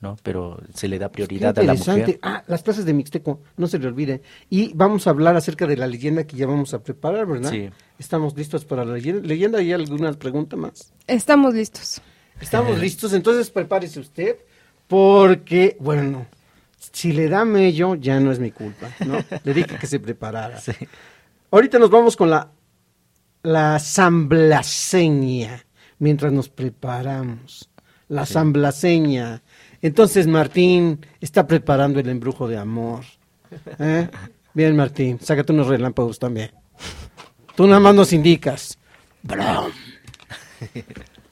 [0.00, 0.16] ¿no?
[0.22, 2.00] Pero se le da prioridad Qué a la interesante.
[2.00, 2.18] mujer.
[2.22, 4.22] Ah, las clases de Mixteco, no se le olvide.
[4.48, 7.50] Y vamos a hablar acerca de la leyenda que ya vamos a preparar, ¿verdad?
[7.50, 7.70] Sí.
[7.98, 9.26] Estamos listos para la leyenda.
[9.26, 10.92] ¿Leyenda hay alguna pregunta más?
[11.06, 12.00] Estamos listos.
[12.40, 14.36] Estamos listos, entonces prepárese usted,
[14.88, 16.26] porque, bueno,
[16.78, 19.18] si le da mello, ya no es mi culpa, ¿no?
[19.44, 20.58] Le dije que se preparara.
[20.58, 20.72] Sí.
[21.50, 22.50] Ahorita nos vamos con la,
[23.42, 25.66] la samblaseña,
[25.98, 27.68] mientras nos preparamos.
[28.08, 29.42] La samblaseña.
[29.82, 33.04] Entonces Martín está preparando el embrujo de amor.
[33.78, 34.08] ¿eh?
[34.52, 36.50] Bien, Martín, sácate unos relámpagos también.
[37.56, 38.78] Tú nada más nos indicas.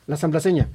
[0.07, 0.69] La samblaseña.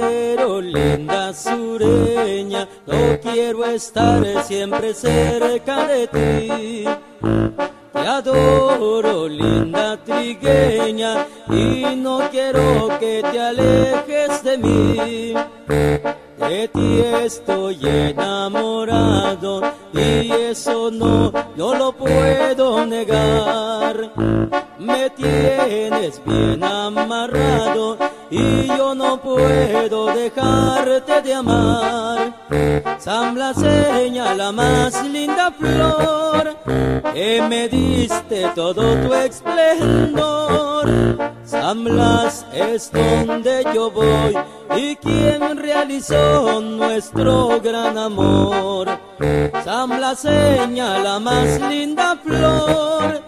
[0.00, 6.84] Quiero, linda sureña, no quiero estar siempre cerca de ti.
[7.92, 15.34] Te adoro, linda trigueña, y no quiero que te alejes de mí.
[15.66, 24.12] De ti estoy enamorado y eso no, no lo puedo negar.
[24.78, 27.96] Me tienes bien amarrado
[28.30, 32.34] y yo no puedo dejarte de amar.
[32.98, 36.56] Samblaseña, la más linda flor,
[37.12, 40.86] que me diste todo tu esplendor.
[41.46, 44.36] San Blas es donde yo voy
[44.76, 48.88] y quien realizó nuestro gran amor.
[49.64, 53.22] San Blaseña, la más linda flor,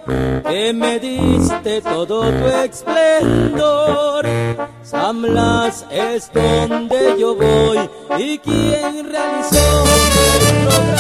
[0.48, 4.26] que me diste todo tu esplendor.
[4.82, 7.88] San Blas es donde yo voy
[8.18, 10.97] y quien realizó nuestro gran amor.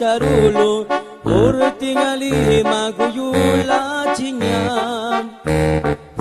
[0.00, 0.88] Karulo
[1.20, 5.28] Urti ngali maguyula chinyan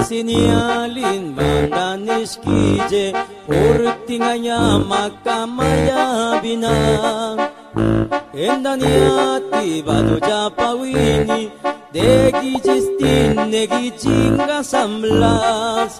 [0.04, 3.16] Sinialin bandanis kije
[3.48, 7.40] Urti nganya makamaya binang
[8.36, 11.48] Endaniati bado japawini
[11.90, 15.98] Degi cistin negi chinga samlas.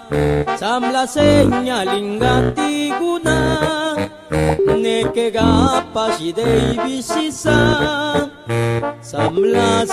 [0.62, 2.94] Samlas señalingati
[4.30, 7.58] guna Neke gapas idei bisisa
[9.02, 9.90] Samlas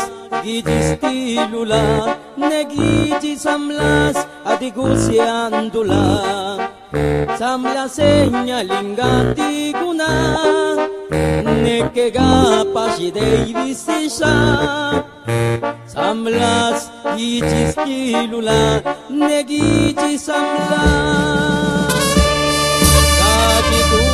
[1.00, 6.04] tilula Negiji samlas adigusiandula
[7.38, 10.12] Samlas señalingati guna
[11.64, 14.34] Neke gapas idei bisisa
[15.88, 21.56] Samlas gijis kilula negiji samlas
[23.16, 24.05] Kaki kusiang tula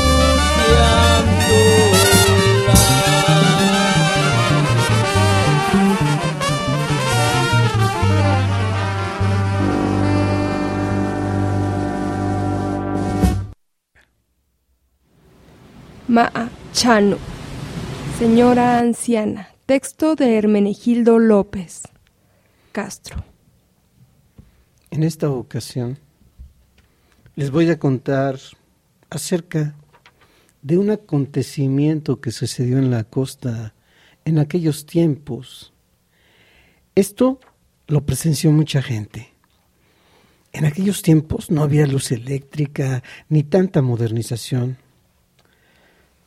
[16.13, 17.17] Maa Chano.
[18.19, 19.49] Señora anciana.
[19.65, 21.85] Texto de Hermenegildo López
[22.71, 23.25] Castro.
[24.91, 25.99] En esta ocasión
[27.35, 28.39] les voy a contar
[29.09, 29.75] acerca
[30.63, 33.75] de un acontecimiento que sucedió en la costa
[34.25, 35.73] en aquellos tiempos.
[36.95, 37.41] Esto
[37.89, 39.33] lo presenció mucha gente.
[40.53, 44.77] En aquellos tiempos no había luz eléctrica ni tanta modernización.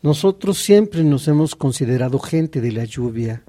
[0.01, 3.43] Nosotros siempre nos hemos considerado gente de la lluvia.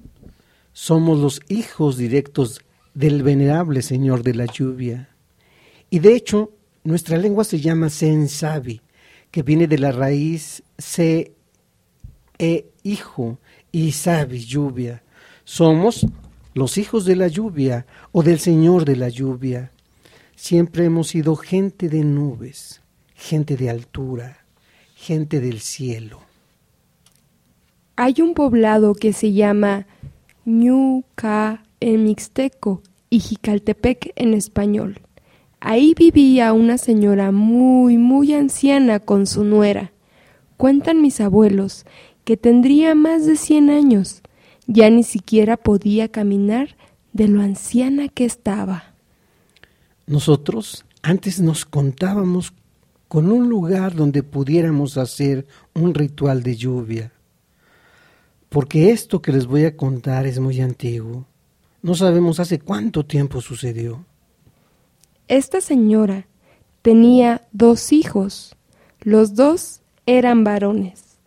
[0.72, 2.60] Somos los hijos directos
[2.94, 5.08] del venerable Señor de la lluvia.
[5.90, 6.52] Y de hecho,
[6.84, 8.80] nuestra lengua se llama Sensabi,
[9.36, 11.34] que viene de la raíz se,
[12.38, 13.38] e, hijo,
[13.70, 15.02] y sabi, lluvia.
[15.44, 16.06] Somos
[16.54, 19.72] los hijos de la lluvia o del Señor de la lluvia.
[20.36, 22.80] Siempre hemos sido gente de nubes,
[23.14, 24.38] gente de altura,
[24.94, 26.22] gente del cielo.
[27.96, 29.86] Hay un poblado que se llama
[30.46, 35.05] Ñuca en mixteco y Jicaltepec en español.
[35.60, 39.92] Ahí vivía una señora muy, muy anciana con su nuera.
[40.56, 41.86] Cuentan mis abuelos
[42.24, 44.22] que tendría más de cien años.
[44.66, 46.76] Ya ni siquiera podía caminar
[47.12, 48.94] de lo anciana que estaba.
[50.06, 52.52] Nosotros antes nos contábamos
[53.08, 57.12] con un lugar donde pudiéramos hacer un ritual de lluvia.
[58.48, 61.26] Porque esto que les voy a contar es muy antiguo.
[61.82, 64.04] No sabemos hace cuánto tiempo sucedió.
[65.28, 66.28] Esta señora
[66.82, 68.54] tenía dos hijos.
[69.00, 71.18] Los dos eran varones.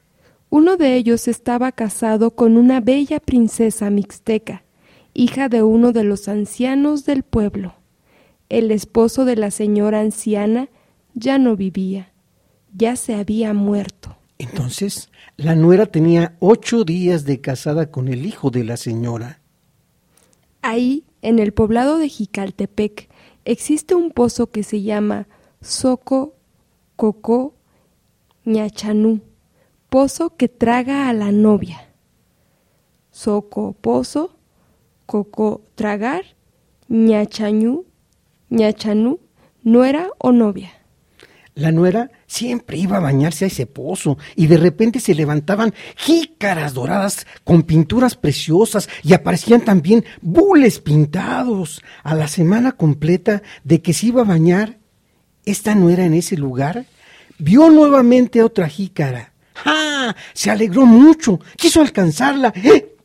[0.49, 4.63] Uno de ellos estaba casado con una bella princesa mixteca,
[5.13, 7.75] hija de uno de los ancianos del pueblo.
[8.47, 10.69] El esposo de la señora anciana
[11.13, 12.13] ya no vivía,
[12.73, 14.15] ya se había muerto.
[14.37, 19.41] Entonces, la nuera tenía ocho días de casada con el hijo de la señora.
[20.61, 23.09] Ahí, en el poblado de Jicaltepec,
[23.45, 25.27] existe un pozo que se llama
[25.61, 26.35] Soco
[26.95, 27.53] Cocó
[28.45, 29.21] Ñachanú,
[29.89, 31.93] pozo que traga a la novia.
[33.11, 34.31] Soco pozo,
[35.05, 36.23] Coco tragar,
[36.87, 37.85] Ñachañú,
[38.49, 39.19] Ñachanú,
[39.63, 40.71] nuera o novia.
[41.59, 46.73] La nuera siempre iba a bañarse a ese pozo y de repente se levantaban jícaras
[46.73, 51.83] doradas con pinturas preciosas y aparecían también bules pintados.
[52.03, 54.77] A la semana completa de que se iba a bañar,
[55.43, 56.85] esta nuera en ese lugar
[57.39, 59.33] vio nuevamente a otra jícara.
[59.65, 60.15] ¡Ah!
[60.31, 62.95] Se alegró mucho, quiso alcanzarla ¡eh!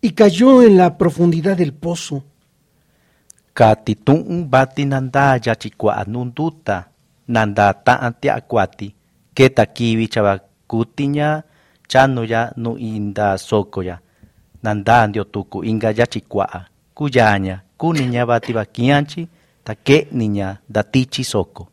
[0.00, 2.22] y cayó en la profundidad del pozo.
[3.52, 5.40] Katitun bati nanda
[7.28, 8.94] yachikwa nunduta nanda ta'an tiakwati
[9.34, 11.42] keta kiwi chava kutiña
[11.88, 13.98] chano ya nu inda soko ya
[14.62, 16.64] nanda ndio tuku inga yachikwa
[16.94, 19.28] kuyaña kuniña bati bakianchi
[19.64, 21.68] ta ke niña datichi soko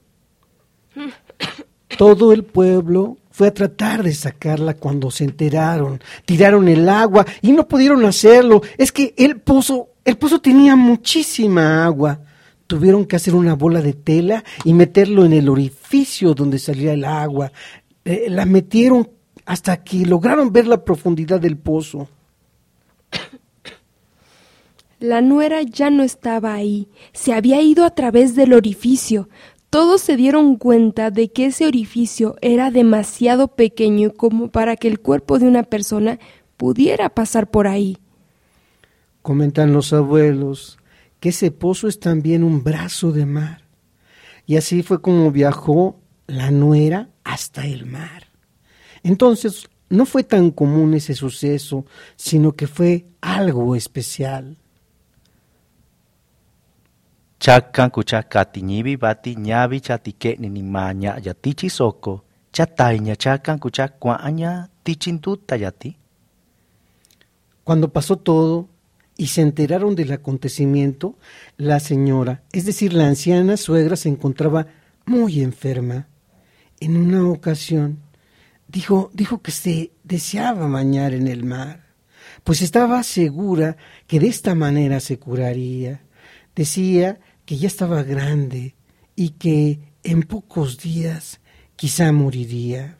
[1.97, 6.01] Todo el pueblo fue a tratar de sacarla cuando se enteraron.
[6.25, 8.61] Tiraron el agua y no pudieron hacerlo.
[8.77, 12.19] Es que el pozo, el pozo tenía muchísima agua.
[12.67, 17.05] Tuvieron que hacer una bola de tela y meterlo en el orificio donde salía el
[17.05, 17.51] agua.
[18.05, 19.09] Eh, la metieron
[19.45, 22.07] hasta que lograron ver la profundidad del pozo.
[24.99, 29.27] La nuera ya no estaba ahí, se había ido a través del orificio.
[29.69, 35.01] Todos se dieron cuenta de que ese orificio era demasiado pequeño como para que el
[35.01, 36.19] cuerpo de una persona
[36.55, 37.97] pudiera pasar por ahí.
[39.21, 40.77] Comentan los abuelos
[41.23, 43.61] que ese pozo es también un brazo de mar.
[44.45, 48.27] Y así fue como viajó la nuera hasta el mar.
[49.03, 51.85] Entonces, no fue tan común ese suceso,
[52.17, 54.57] sino que fue algo especial.
[57.39, 62.25] Chakan kucha kati ñibi bati ñabi chati ke'ni ni maña ya tichi soko.
[62.51, 65.95] Chataiña chakan kucha kua'aña tichinduta yati.
[67.63, 68.72] Cuando pasó todo
[69.23, 71.17] y se enteraron del acontecimiento,
[71.55, 74.67] la señora, es decir, la anciana suegra, se encontraba
[75.05, 76.09] muy enferma.
[76.81, 77.99] En una ocasión
[78.67, 81.85] dijo, dijo que se deseaba bañar en el mar,
[82.43, 86.01] pues estaba segura que de esta manera se curaría.
[86.53, 88.75] Decía que ya estaba grande
[89.15, 91.39] y que en pocos días
[91.77, 92.97] quizá moriría.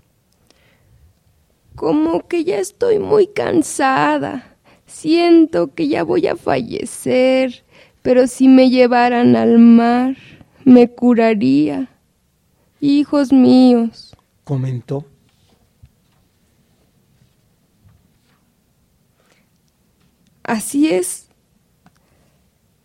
[1.75, 4.52] Como que ya estoy muy cansada.
[4.93, 7.63] Siento que ya voy a fallecer,
[8.03, 10.15] pero si me llevaran al mar,
[10.65, 11.89] me curaría.
[12.79, 15.05] Hijos míos, Comentó.
[20.43, 21.27] así es.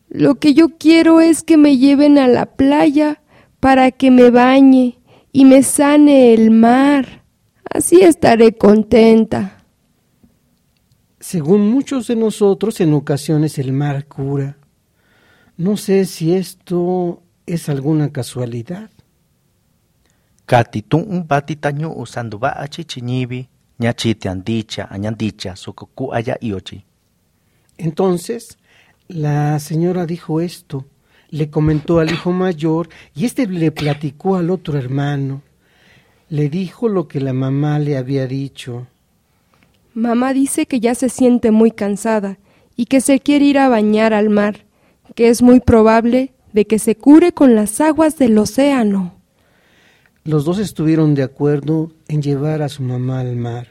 [0.08, 3.20] Lo que yo quiero es que me lleven a la playa
[3.60, 4.98] para que me bañe
[5.30, 7.22] y me sane el mar.
[7.70, 9.57] Así estaré contenta.
[11.30, 14.56] Según muchos de nosotros, en ocasiones el mar cura.
[15.58, 18.88] No sé si esto es alguna casualidad.
[20.46, 23.46] Kati tu'un bati tañu usando ba achi chiñibi
[23.78, 26.82] ña chite andicha añandicha soko ku'aya iochi.
[27.76, 28.56] Entonces,
[29.08, 30.86] la señora dijo esto,
[31.28, 35.42] le comentó al hijo mayor y éste le platicó al otro hermano.
[36.30, 38.86] Le dijo lo que la mamá le había dicho.
[39.94, 42.38] Mamá dice que ya se siente muy cansada
[42.76, 44.66] y que se quiere ir a bañar al mar,
[45.14, 49.14] que es muy probable de que se cure con las aguas del océano.
[50.24, 53.68] Los dos estuvieron de acuerdo en llevar a su mamá al mar.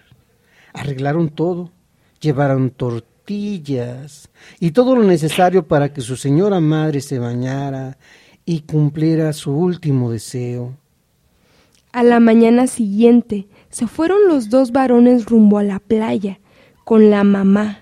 [0.73, 1.71] Arreglaron todo,
[2.19, 7.97] llevaron tortillas y todo lo necesario para que su señora madre se bañara
[8.45, 10.77] y cumpliera su último deseo.
[11.91, 16.39] A la mañana siguiente se fueron los dos varones rumbo a la playa
[16.83, 17.81] con la mamá.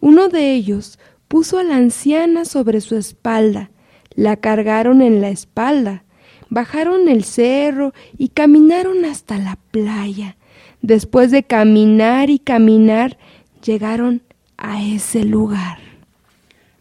[0.00, 0.98] Uno de ellos
[1.28, 3.70] puso a la anciana sobre su espalda,
[4.14, 6.04] la cargaron en la espalda,
[6.50, 10.36] bajaron el cerro y caminaron hasta la playa.
[10.82, 13.18] Después de caminar y caminar,
[13.64, 14.22] llegaron
[14.56, 15.78] a ese lugar.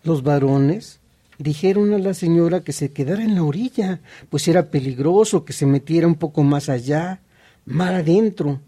[0.04, 1.00] Los varones
[1.44, 5.66] dijeron a la señora que se quedara en la orilla, pues era peligroso que se
[5.66, 7.20] metiera un poco más allá,
[7.66, 8.62] mar adentro,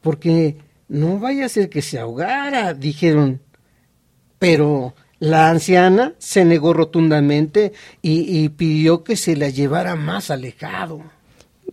[0.00, 0.56] porque
[0.88, 3.40] no vaya a ser que se ahogara, dijeron.
[4.38, 11.02] Pero la anciana se negó rotundamente y, y pidió que se la llevara más alejado.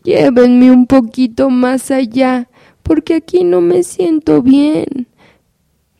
[0.03, 2.47] Llévenme un poquito más allá,
[2.81, 5.07] porque aquí no me siento bien.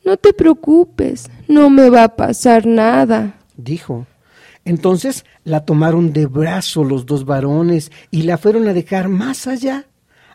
[0.04, 3.36] No te preocupes, no me va a pasar nada.
[3.56, 4.08] dijo.
[4.70, 9.88] Entonces la tomaron de brazo los dos varones y la fueron a dejar más allá.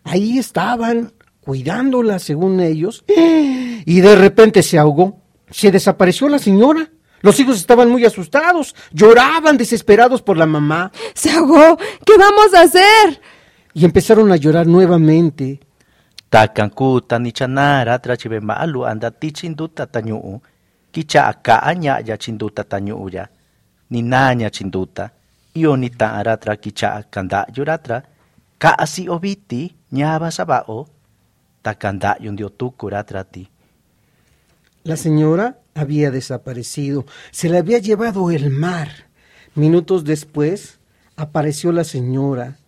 [0.02, 3.04] Ahí estaban, cuidándola según ellos,
[3.86, 5.20] y de repente se ahogó.
[5.50, 6.90] Se desapareció la señora.
[7.20, 11.78] Los hijos estaban muy asustados, lloraban desesperados por la mamá Se ahogó.
[12.04, 13.20] ¿Qué vamos a hacer?
[13.72, 15.60] y empezaron a llorar nuevamente.
[16.28, 20.40] Takan ku tani chanara tra chibe maalu anda ti chinduta tañu'u.
[20.90, 21.40] Kicha
[21.82, 23.30] ya chinduta tañu'u ya.
[24.50, 25.12] Chinduta.
[25.54, 28.02] Iyo ni ta'ara tra kicha kanda'yu ra tra.
[28.58, 30.86] Ka'asi obiti ñaba saba'o.
[31.62, 33.48] Takanda'yu ndio tuku ra tra ti.
[34.84, 38.88] La señora había desaparecido, se la había llevado el mar.
[39.54, 40.78] Minutos después
[41.16, 42.58] apareció la señora.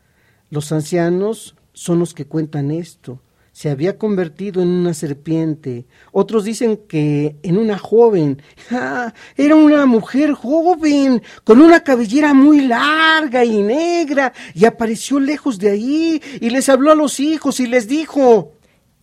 [0.50, 3.20] Los ancianos son los que cuentan esto.
[3.56, 5.86] Se había convertido en una serpiente.
[6.12, 8.42] Otros dicen que en una joven.
[9.38, 15.70] Era una mujer joven, con una cabellera muy larga y negra, y apareció lejos de
[15.70, 18.52] ahí, y les habló a los hijos y les dijo,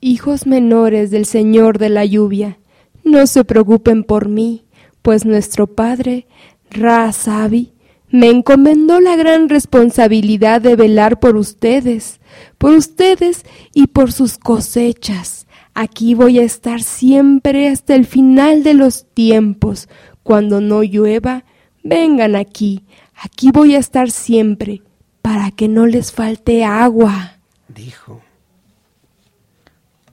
[0.02, 2.60] Hijos menores del Señor de la lluvia,
[3.04, 4.68] no se preocupen por mí,
[5.02, 6.28] pues nuestro Padre,
[6.70, 7.73] Ra Sabi,
[8.14, 12.22] me encomendó la gran responsabilidad de velar por ustedes,
[12.60, 13.44] por ustedes
[13.74, 15.48] y por sus cosechas.
[15.74, 19.90] Aquí voy a estar siempre hasta el final de los tiempos,
[20.22, 21.44] Cuando no llueva,
[21.84, 22.86] vengan aquí.
[23.16, 24.84] Aquí voy a estar siempre,
[25.24, 27.40] para que no les falte agua.
[27.68, 28.22] Dijo.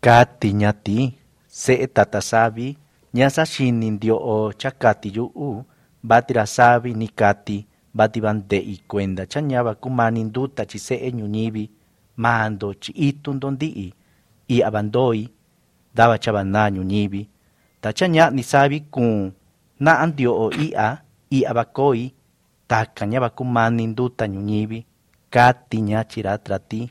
[0.01, 2.79] Kati ñati, se tatasabi,
[3.13, 5.65] dio o chakati u,
[6.03, 11.71] batira sabi ni kati, bati bande y cuenda, chañaba kumanin duta chi se ñuñibi,
[12.17, 13.93] mando chi itun dondi
[14.49, 15.29] y abandoi,
[15.95, 17.29] daba chabana ñuñibi,
[17.81, 19.35] ta chaña ni sabi kun,
[19.79, 22.15] na andio o ia, y abakoi,
[22.67, 24.87] ta kañaba kumanin duta ñuñibi,
[25.31, 26.91] kati ña chiratrati.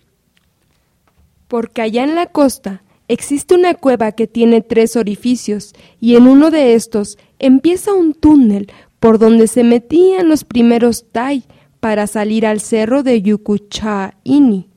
[1.48, 6.52] Porque allá en la costa existe una cueva que tiene tres orificios y en uno
[6.52, 11.44] de estos empieza un túnel por donde se metían los primeros Tai
[11.80, 14.70] para salir al cerro de Yukuchaini.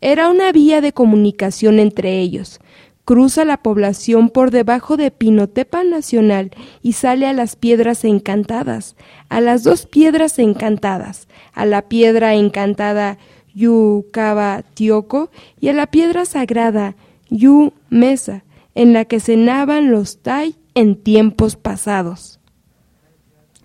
[0.00, 2.60] Era una vía de comunicación entre ellos.
[3.04, 6.50] Cruza la población por debajo de Pinotepa Nacional
[6.82, 8.96] y sale a las piedras encantadas,
[9.28, 13.18] a las dos piedras encantadas, a la piedra encantada
[13.54, 16.96] Yukaba Tioco y a la piedra sagrada
[17.30, 18.44] Yu Mesa,
[18.74, 22.37] en la que cenaban los Tai en tiempos pasados.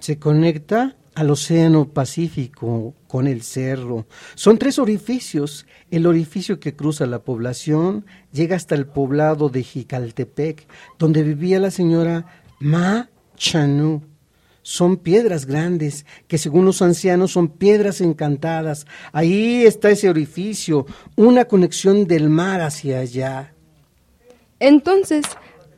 [0.03, 4.05] Se conecta al Océano Pacífico con el cerro.
[4.35, 5.65] Son tres orificios.
[5.91, 10.67] El orificio que cruza la población llega hasta el poblado de Jicaltepec,
[10.99, 12.25] donde vivía la señora
[12.59, 14.01] Ma Chanú.
[14.61, 18.85] Son piedras grandes, que según los ancianos son piedras encantadas.
[19.13, 20.85] Ahí está ese orificio,
[21.15, 23.53] una conexión del mar hacia allá.
[24.59, 25.23] Entonces,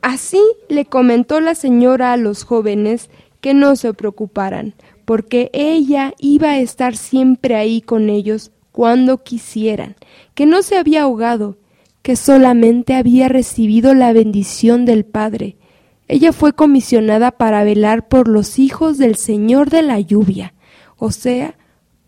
[0.02, 3.08] así le comentó la señora a los jóvenes
[3.46, 4.74] que no se preocuparan,
[5.04, 9.94] porque ella iba a estar siempre ahí con ellos cuando quisieran,
[10.34, 11.56] que no se había ahogado,
[12.02, 15.54] que solamente había recibido la bendición del Padre.
[16.08, 20.52] Ella fue comisionada para velar por los hijos del Señor de la lluvia,
[20.96, 21.56] o sea,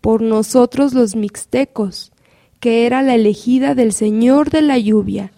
[0.01, 2.11] por nosotros los mixtecos,
[2.59, 5.31] que era la elegida del Señor de la lluvia.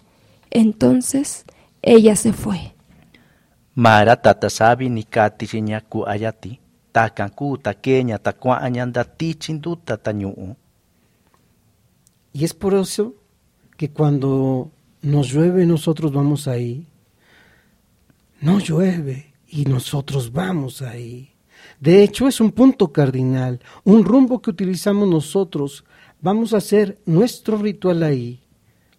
[0.50, 1.44] Entonces
[1.80, 2.71] ella se fue.
[3.74, 6.60] Mara tatasabi ni kati sinya ku ayati,
[6.92, 10.56] takan ku taqueña tacuañan da tichinduta tañuu.
[12.34, 13.14] Y es por eso
[13.76, 14.70] que cuando
[15.02, 16.86] nos llueve nosotros vamos ahí.
[18.40, 21.30] No llueve y nosotros vamos ahí.
[21.80, 25.84] De hecho, es un punto cardinal, un rumbo que utilizamos nosotros.
[26.20, 28.40] Vamos a hacer nuestro ritual ahí.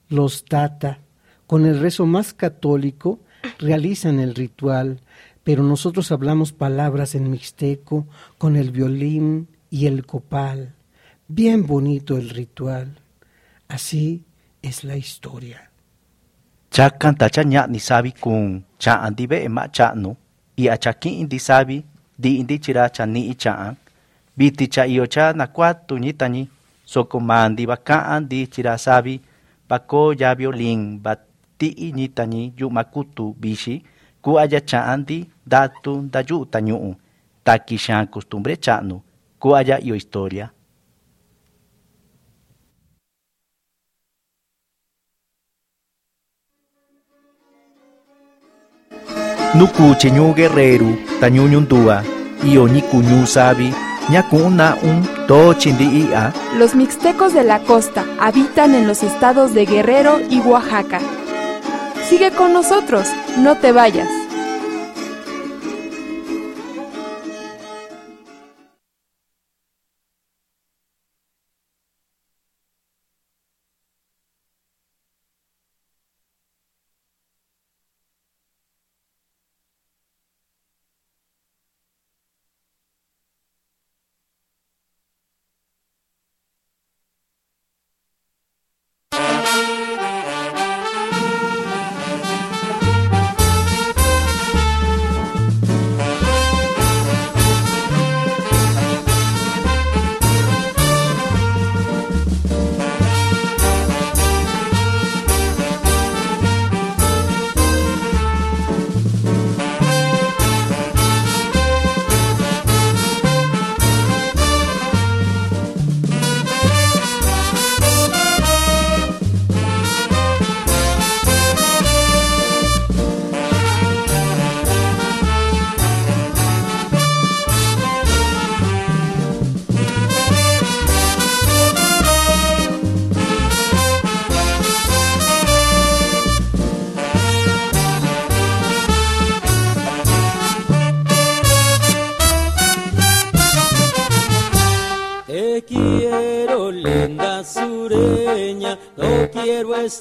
[0.09, 0.99] Los tata,
[1.47, 3.19] con el rezo más católico,
[3.59, 4.99] realizan el ritual,
[5.43, 10.73] pero nosotros hablamos palabras en mixteco con el violín y el copal.
[11.27, 12.99] Bien bonito el ritual.
[13.67, 14.23] Así
[14.61, 15.69] es la historia.
[16.71, 20.17] Chakan tacha ni sabi kung cha andi be ema cha no,
[20.57, 21.85] i achaki indi sabi,
[22.17, 23.75] di indi chira cha ni i cha
[24.35, 26.49] biti cha iyo cha na kwatu ni tani,
[26.85, 29.21] soko mandi baka andi chira sabi,
[29.69, 33.83] bako ya violín bat ti ni tani yu makutu bishi,
[34.21, 36.95] ku aya cha andi datu da yu tañu,
[37.43, 39.01] taki shan costumbre cha no,
[39.39, 40.51] ku aya iyo historia.
[49.55, 50.89] Nuku cheñu guerrero,
[51.21, 52.01] tañu ñundúa,
[52.43, 53.69] iyo ni kuñu sabi,
[54.09, 56.33] ñakuna un to chindi ia.
[56.57, 60.99] Los mixtecos de la costa habitan en los estados de Guerrero y Oaxaca.
[62.09, 64.22] Sigue con nosotros, no te vayas.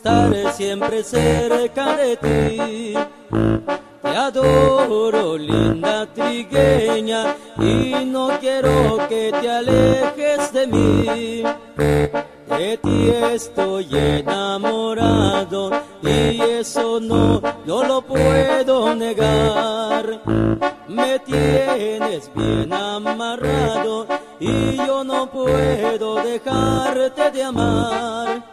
[0.02, 2.94] Quiero estar siempre cerca de ti.
[4.02, 11.42] Te adoro, linda trigueña, y no quiero que te alejes de mí.
[11.76, 15.70] De ti estoy enamorado
[16.02, 20.20] y eso no, no lo puedo negar.
[20.88, 24.06] Me tienes bien amarrado
[24.38, 28.51] y yo no puedo dejarte de amar.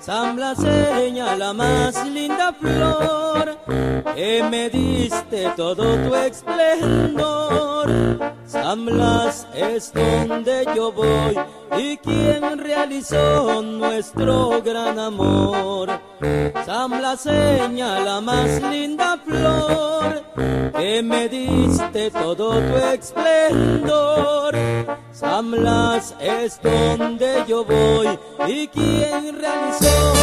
[0.00, 3.58] San Blaseña, la más linda flor,
[4.14, 7.64] que me diste todo tu esplendor.
[8.46, 11.36] San Blas es donde yo voy
[11.76, 15.90] y quien realizó nuestro gran amor.
[16.64, 20.22] San Blaseña, la más linda flor,
[20.76, 24.54] que me diste todo tu esplendor.
[25.12, 30.14] San Blas es donde yo voy y quien realizó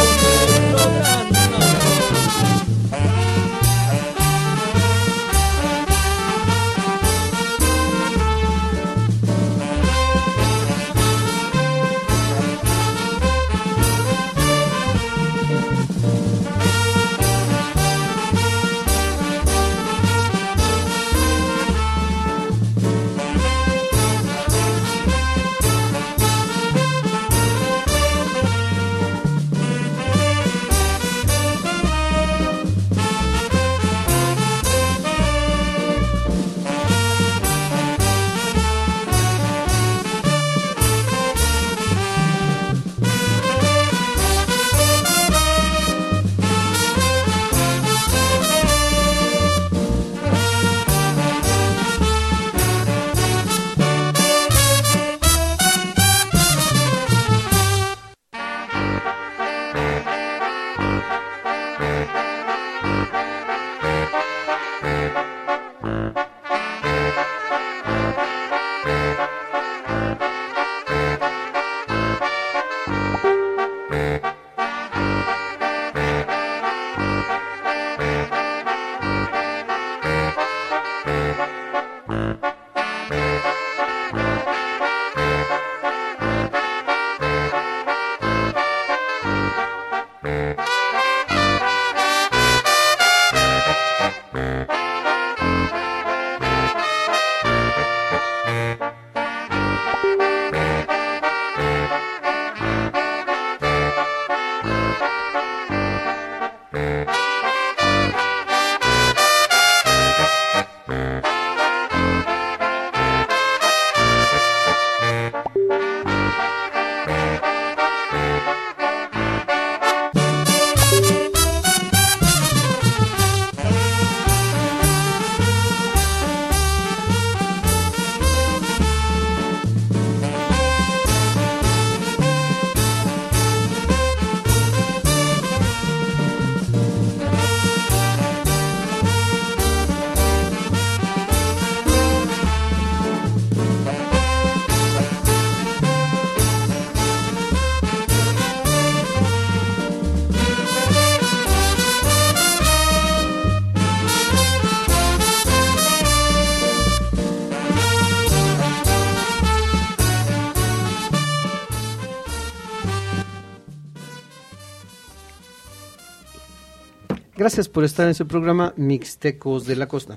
[167.42, 170.16] Gracias por estar en su programa Mixtecos de la Costa.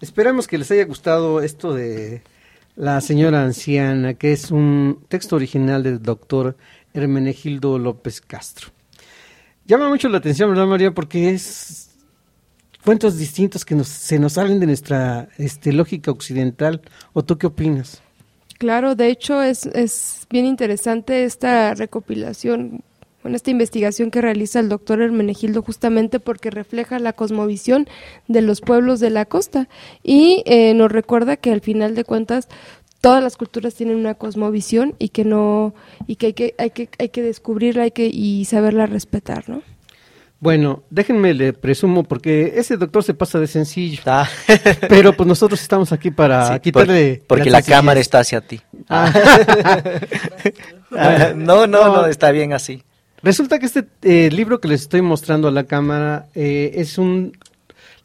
[0.00, 2.22] Esperamos que les haya gustado esto de
[2.76, 6.56] La señora anciana, que es un texto original del doctor
[6.94, 8.68] Hermenegildo López Castro.
[9.66, 10.92] Llama mucho la atención, ¿verdad, María?
[10.92, 11.90] Porque es
[12.82, 16.80] cuentos distintos que nos, se nos salen de nuestra este, lógica occidental.
[17.12, 18.00] ¿O tú qué opinas?
[18.56, 22.82] Claro, de hecho es, es bien interesante esta recopilación,
[23.22, 27.88] bueno, esta investigación que realiza el doctor Hermenegildo justamente porque refleja la cosmovisión
[28.28, 29.68] de los pueblos de la costa
[30.02, 32.48] y eh, nos recuerda que al final de cuentas
[33.00, 35.74] todas las culturas tienen una cosmovisión y que no
[36.06, 39.62] y que hay que hay que hay que descubrirla hay que y saberla respetar, ¿no?
[40.40, 44.02] Bueno, déjenme le presumo porque ese doctor se pasa de sencillo.
[44.06, 44.28] Ah.
[44.88, 48.60] Pero pues nosotros estamos aquí para Sí, por- quitarle porque la cámara está hacia ti.
[48.88, 49.12] Ah.
[50.94, 52.82] Ah, no, no, no, está bien así.
[53.22, 57.36] Resulta que este eh, libro que les estoy mostrando a la cámara eh, es un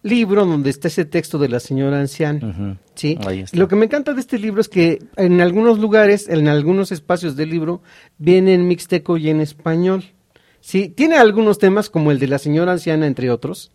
[0.04, 2.40] libro donde está ese texto de la señora anciana.
[2.48, 2.78] Ujú.
[2.96, 3.18] ¿sí?
[3.26, 3.58] Ahí está.
[3.58, 7.36] Lo que me encanta de este libro es que en algunos lugares, en algunos espacios
[7.36, 7.82] del libro,
[8.18, 10.06] viene en mixteco y en español.
[10.62, 13.72] Sí, tiene algunos temas como el de la señora anciana, entre otros.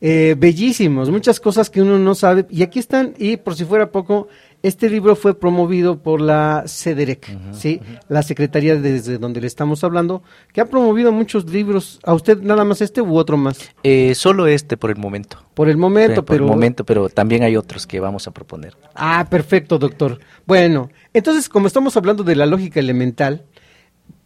[0.00, 2.46] eh, bellísimos, muchas cosas que uno no sabe.
[2.50, 4.28] Y aquí están, y por si fuera poco,
[4.62, 7.80] este libro fue promovido por la CEDEREC, ¿sí?
[8.08, 12.00] la secretaría desde donde le estamos hablando, que ha promovido muchos libros.
[12.02, 13.70] ¿A usted nada más este u otro más?
[13.84, 15.38] Eh, solo este por el momento.
[15.54, 16.44] Por el momento, Sí, por pero...
[16.44, 18.74] el momento, pero también hay otros que vamos a proponer.
[18.94, 20.18] Ah, perfecto, doctor.
[20.46, 23.44] Bueno, entonces, como estamos hablando de la lógica elemental,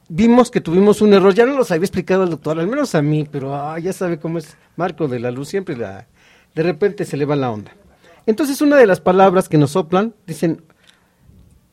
[0.09, 1.35] vimos que tuvimos un error.
[1.35, 4.19] Ya no los había explicado el doctor, al menos a mí, pero ah, ya sabe
[4.19, 6.07] cómo es Marco de la Luz, siempre la,
[6.55, 7.73] de repente se le va la onda.
[8.27, 10.63] Entonces, una de las palabras que nos soplan, dicen,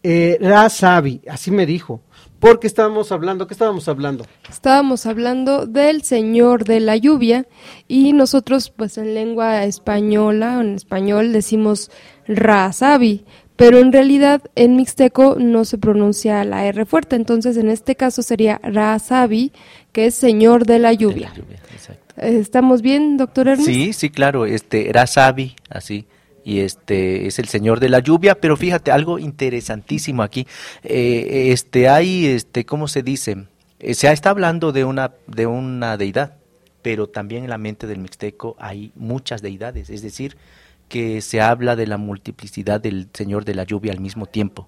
[0.03, 2.01] eh, Rasabi, así me dijo.
[2.39, 4.25] Porque estábamos hablando, ¿qué estábamos hablando?
[4.49, 7.45] Estábamos hablando del Señor de la Lluvia
[7.89, 11.91] y nosotros pues en lengua española, en español decimos
[12.27, 13.25] Rasabi,
[13.57, 18.21] pero en realidad en mixteco no se pronuncia la R fuerte, entonces en este caso
[18.21, 19.51] sería Rasabi,
[19.91, 21.33] que es Señor de la Lluvia.
[21.73, 22.09] exacto.
[22.15, 23.69] ¿Estamos bien, doctor Ernest?
[23.69, 26.05] Sí, sí, claro, este era Sabi, así,
[26.43, 30.47] y este es el señor de la lluvia, pero fíjate algo interesantísimo aquí,
[30.83, 33.45] eh, este hay, este, ¿cómo se dice?
[33.79, 36.37] Eh, se está hablando de una de una deidad,
[36.81, 40.37] pero también en la mente del mixteco hay muchas deidades, es decir,
[40.87, 44.67] que se habla de la multiplicidad del señor de la lluvia al mismo tiempo.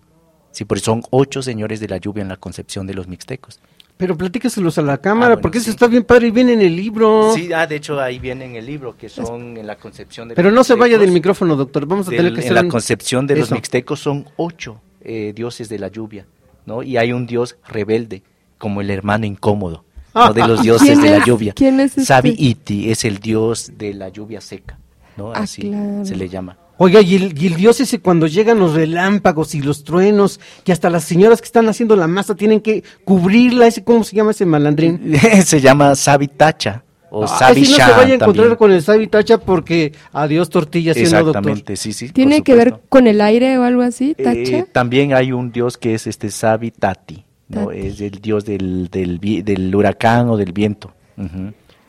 [0.52, 3.60] Sí, porque son ocho señores de la lluvia en la concepción de los mixtecos.
[3.98, 6.62] Pero platícaselos a la cámara, Ah, bueno, porque eso está bien padre y viene en
[6.62, 7.34] el libro.
[7.36, 10.36] Sí, ah, de hecho ahí viene en el libro que son en la concepción de
[10.36, 11.86] Pero los no se vaya del micrófono, doctor.
[11.86, 15.70] Vamos a Del- tener que en la concepción de los mixtecos son ocho eh, dioses
[15.70, 16.26] de la lluvia,
[16.66, 16.82] ¿no?
[16.84, 18.24] Y hay un dios rebelde,
[18.58, 19.84] como el hermano incómodo,
[20.16, 20.34] ¿no?
[20.34, 21.54] de los dioses ¿Quién de la lluvia.
[21.54, 22.06] ¿Quién es este?
[22.06, 24.80] Sabi Iti es el dios de la lluvia seca,
[25.18, 25.32] ¿no?
[25.32, 26.06] Ah, Así claro.
[26.06, 26.58] se le llama.
[26.84, 30.72] Oiga, y el, y el dios ese cuando llegan los relámpagos y los truenos, que
[30.72, 34.32] hasta las señoras que están haciendo la masa tienen que cubrirla, ese ¿cómo se llama
[34.32, 35.14] ese malandrín?
[35.46, 38.56] se llama Sabi Tacha o Ah, Sabi ese no se vaya a encontrar también.
[38.56, 41.30] con el Sabi Tacha porque adiós tortilla siendo doctor.
[41.36, 42.10] Exactamente, sí, sí.
[42.10, 44.66] ¿Tiene que ver con el aire o algo así, Eh, Tacha?
[44.72, 47.68] también hay un dios que es este Sabi Tati, ¿no?
[47.68, 47.78] Tati.
[47.80, 50.94] Es el dios del, del, huracán o del viento.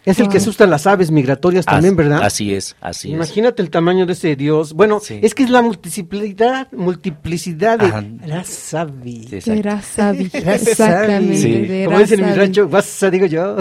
[0.05, 2.23] Es el que asusta a las aves migratorias también, ¿verdad?
[2.25, 3.15] Así es, así es.
[3.15, 4.73] Imagínate el tamaño de ese dios.
[4.73, 5.21] Bueno, Sí.
[5.23, 8.05] es que es la multiplicidad, multiplicidad de Ajá.
[8.27, 9.29] la Sabi.
[9.41, 9.51] Sí.
[9.51, 11.37] De Rasabi, exactamente.
[11.37, 11.53] Sí.
[11.53, 12.47] de Como dicen en mi Rasabi.
[12.47, 13.57] rancho, vas a digo yo.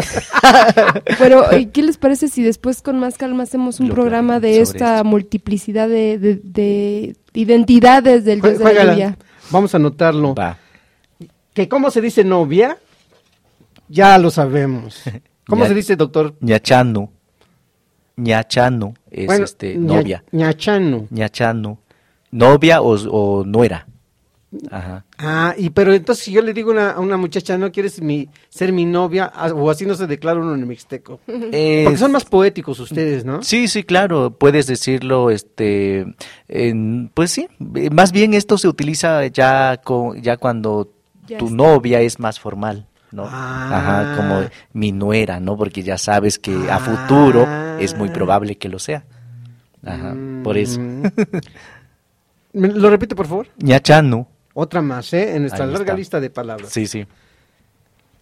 [1.19, 4.61] Pero, ¿y ¿qué les parece si después con más calma hacemos un Lo programa de
[4.61, 5.05] esta esto.
[5.05, 9.17] multiplicidad de, de- de identidades del dios de la lluvia?
[9.51, 10.33] Vamos a anotarlo.
[10.33, 10.57] Va.
[11.53, 12.77] que cómo se dice novia,
[13.89, 15.01] ya lo sabemos.
[15.47, 16.35] ¿Cómo Ya- se dice, doctor?
[16.39, 17.09] Ñachanu.
[18.17, 20.23] Ñachanu es Bueno, este ña- novia.
[20.31, 21.07] ñachano.
[21.09, 21.77] Ñachanu.
[22.31, 23.87] Novia o, o nuera.
[24.69, 25.05] Ajá.
[25.17, 28.27] Ah, y pero entonces si yo le digo una- a una muchacha, ¿no quieres mi,
[28.49, 29.31] ser mi novia?
[29.33, 31.21] Ah, O así no se declara uno en el mixteco.
[31.27, 33.41] Eh, Porque son más poéticos ustedes, ¿no?
[33.43, 36.05] Sí, sí, claro, puedes decirlo, este,
[36.49, 37.47] en- pues sí,
[37.91, 40.91] más bien esto se utiliza ya, con, ya cuando
[41.27, 41.55] Ya tu está.
[41.55, 43.23] novia es más formal, ¿no?
[43.27, 43.69] Ah.
[43.77, 44.41] Ajá, como
[44.73, 45.57] mi nuera, ¿no?
[45.57, 46.79] Porque ya sabes que a Ah.
[46.79, 47.47] futuro
[47.79, 49.03] es muy probable que lo sea.
[49.85, 50.79] Ajá, por eso.
[50.79, 51.03] Mm.
[52.53, 53.47] ¿Me ¿Lo repite, por favor?
[53.57, 55.35] Ñachanu, Otra más, ¿eh?
[55.35, 55.95] En nuestra Ahí larga está.
[55.97, 56.69] lista de palabras.
[56.71, 57.05] sí, sí.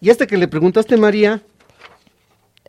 [0.00, 1.42] Y esta que le preguntaste, María,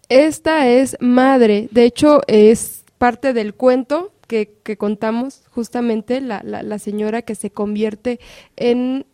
[0.09, 6.63] Esta es madre, de hecho es parte del cuento que, que contamos justamente la, la,
[6.63, 8.19] la señora que se convierte
[8.57, 9.05] en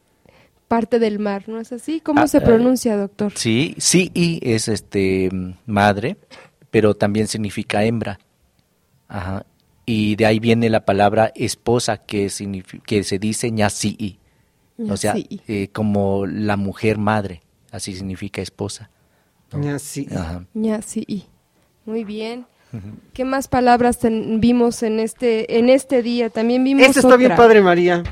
[0.68, 2.00] parte del mar, ¿no es así?
[2.02, 3.32] ¿Cómo Ah, se eh, pronuncia, doctor?
[3.36, 5.30] Sí, sí, y es este
[5.66, 6.18] madre,
[6.72, 8.20] pero también significa hembra.
[9.08, 9.46] Ajá.
[9.86, 12.30] Y de ahí viene la palabra esposa que,
[12.86, 14.20] que se dice ñasi'i.
[14.90, 15.16] O sea,
[15.48, 17.42] eh, como la mujer madre,
[17.72, 18.90] así significa esposa.
[19.54, 20.08] ya sí.
[20.12, 20.46] Ajá.
[21.86, 22.46] Muy bien.
[23.14, 26.30] ¿Qué más palabras ten- vimos en este en este día?
[26.30, 28.04] También vimos Esta está bien padre, María.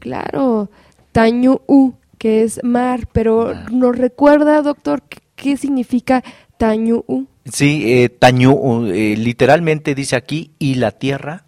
[0.00, 0.68] Claro,
[1.14, 3.72] Tañu'u, que es mar, pero Mar.
[3.72, 5.00] ¿nos recuerda, doctor,
[5.36, 6.24] qué, significa
[6.58, 7.28] Tañu'u?
[7.44, 11.44] Sí, eh, tañu, eh, literalmente dice aquí, y la tierra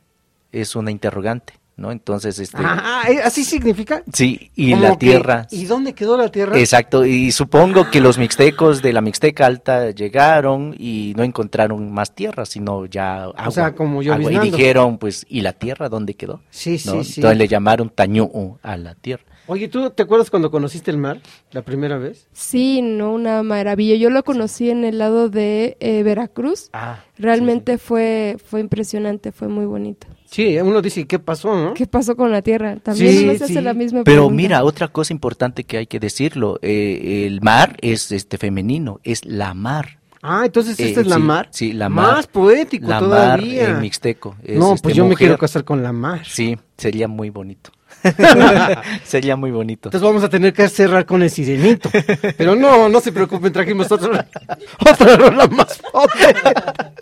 [0.52, 1.90] es una interrogante, ¿no?
[1.90, 3.20] Entonces, este, Ah, ¿eh?
[3.24, 4.02] ¿así significa?
[4.12, 5.46] sí, y Como la que, tierra.
[5.50, 6.58] ¿Y dónde quedó la tierra?
[6.58, 12.14] Exacto, y supongo que los mixtecos de la Mixteca Alta llegaron y no encontraron más
[12.14, 13.50] tierra, sino ya agua.
[13.50, 16.40] sea, como agua, y dijeron, pues, ¿y la tierra dónde quedó?
[16.50, 17.02] Sí, sí, ¿No?
[17.02, 17.14] sí.
[17.16, 19.24] Entonces le llamaron Tañú a la tierra.
[19.48, 21.20] Oye, ¿tú te acuerdas cuando conociste el mar
[21.52, 22.26] la primera vez?
[22.32, 23.94] Sí, no, una maravilla.
[23.94, 26.68] Yo lo conocí en el lado de eh, Veracruz.
[26.72, 30.08] Ah, Realmente fue fue impresionante, fue muy bonito.
[30.24, 31.74] Sí, uno dice, ¿qué pasó, no?
[31.74, 32.76] ¿Qué pasó con la Tierra?
[32.82, 33.60] También Sí, uno se hace sí.
[33.60, 34.36] la misma Pero pregunta.
[34.36, 39.24] mira, otra cosa importante que hay que decirlo, eh, el mar es este femenino, es
[39.24, 40.00] la mar.
[40.22, 41.48] Ah, entonces esta Eh, es la sí, mar.
[41.52, 42.14] Sí, la mar.
[42.14, 43.62] Más poético la todavía.
[43.62, 44.34] mar en mixteco.
[44.42, 46.22] es, no, este, pues yo me quiero casar con la mar.
[46.26, 47.70] Sí, sería muy bonito.
[49.04, 49.88] sería muy bonito.
[49.88, 51.90] Entonces vamos a tener que cerrar con el sirenito.
[52.36, 54.26] Pero no, no se preocupen, trajimos otra,
[54.90, 56.34] otra rola más pobre.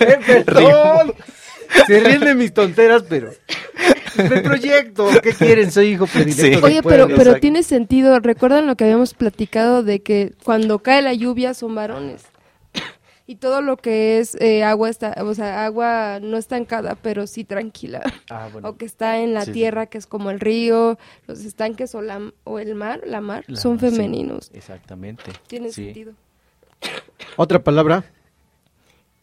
[0.00, 1.12] Eh, perdón.
[1.86, 3.32] Se ríen de mis tonteras, pero
[4.16, 5.08] el proyecto.
[5.22, 5.70] ¿Qué quieren?
[5.70, 6.58] Soy hijo predilecto.
[6.58, 6.64] Sí.
[6.64, 7.16] Oye, pero, pueblo.
[7.16, 8.18] pero tiene sentido.
[8.20, 12.22] ¿Recuerdan lo que habíamos platicado de que cuando cae la lluvia son varones?
[13.30, 17.44] Y todo lo que es eh, agua está, o sea, agua no estancada, pero sí
[17.44, 18.00] tranquila.
[18.30, 18.70] Ah, bueno.
[18.70, 19.52] O que está en la Sí, sí.
[19.52, 23.44] tierra, que es como el río, los estanques o, la, o el mar, la mar,
[23.46, 24.50] La son mar, sí, femeninos.
[24.54, 25.30] exactamente.
[25.46, 25.84] Tiene sí.
[25.84, 26.14] sentido.
[27.36, 28.02] Otra palabra.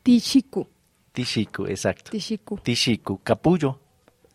[0.03, 0.68] Tishiku.
[1.12, 2.12] Tishiku, exacto.
[2.12, 2.60] Tishiku.
[2.60, 3.80] Tishiku, capullo.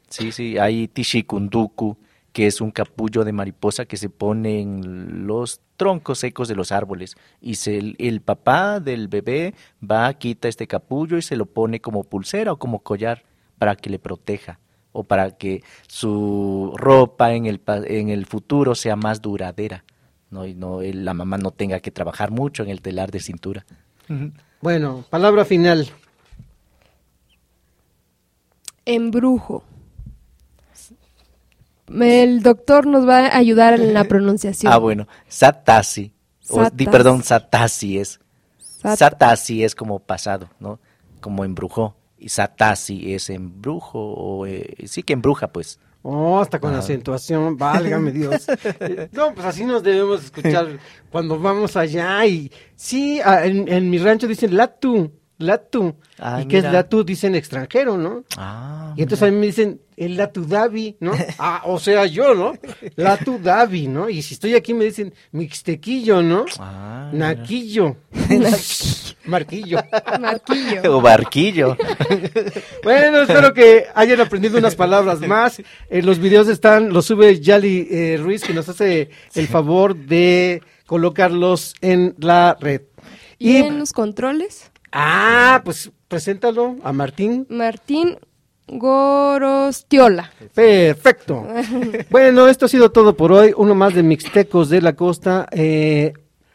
[0.08, 1.96] Sí, sí, hay tishikunduku,
[2.32, 6.70] que es un capullo de mariposa que se pone en los troncos secos de los
[6.72, 7.16] árboles.
[7.40, 11.80] Y se, el, el papá del bebé va, quita este capullo y se lo pone
[11.80, 13.24] como pulsera o como collar
[13.58, 14.60] para que le proteja
[14.92, 19.84] o para que su ropa en el, pa- en el futuro sea más duradera.
[20.30, 20.46] ¿no?
[20.46, 23.66] Y no, el- la mamá no tenga que trabajar mucho en el telar de cintura.
[24.60, 25.88] Bueno, palabra final.
[28.84, 29.62] Embrujo.
[32.00, 34.72] El doctor nos va a ayudar en la pronunciación.
[34.72, 36.12] Ah, bueno, satasi.
[36.48, 38.20] O, di, perdón, satasi es.
[38.58, 40.78] Sat- Satasi es como pasado, ¿no?
[41.20, 41.96] Como embrujó.
[42.18, 45.78] Y satasi es embrujo, o eh, sí que embruja, pues.
[46.02, 46.78] Oh, hasta con Ah.
[46.78, 48.46] acentuación, válgame Dios.
[49.12, 50.66] No, pues así nos debemos escuchar
[51.10, 52.24] cuando vamos allá.
[52.26, 55.94] Y sí, ah, en, en mi rancho dicen latu, latu.
[56.18, 58.24] Ah, y que es latu, dicen extranjero, ¿no?
[58.36, 61.12] Ah, Y entonces a mí me dicen el latu davi, ¿no?
[61.38, 62.52] Ah, o sea, yo, ¿no?
[62.96, 64.08] Latu davi, ¿no?
[64.08, 66.44] Y si estoy aquí me dicen mixtequillo, ¿no?
[66.58, 67.10] Ah.
[67.12, 67.96] Naquillo.
[69.24, 69.78] Marquillo.
[70.20, 70.96] Marquillo.
[70.96, 71.76] o barquillo.
[72.82, 75.60] Bueno, espero que hayan aprendido unas palabras más.
[75.90, 80.62] Eh, los videos están, los sube Yali eh, Ruiz, que nos hace el favor de
[80.86, 82.82] colocarlos en la red.
[83.38, 84.69] ¿Y Y, en los controles?
[84.92, 87.46] Ah, pues preséntalo a Martín.
[87.48, 88.18] Martín
[88.66, 90.30] Gorostiola.
[90.54, 91.46] Perfecto.
[92.10, 93.52] Bueno, esto ha sido todo por hoy.
[93.56, 95.46] Uno más de Mixtecos de la Costa.
[95.52, 96.12] Eh,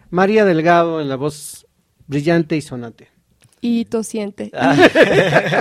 [0.09, 1.65] María Delgado en la voz
[2.07, 3.09] brillante y sonante.
[3.61, 4.51] Y tosiente.
[4.53, 4.75] Ah.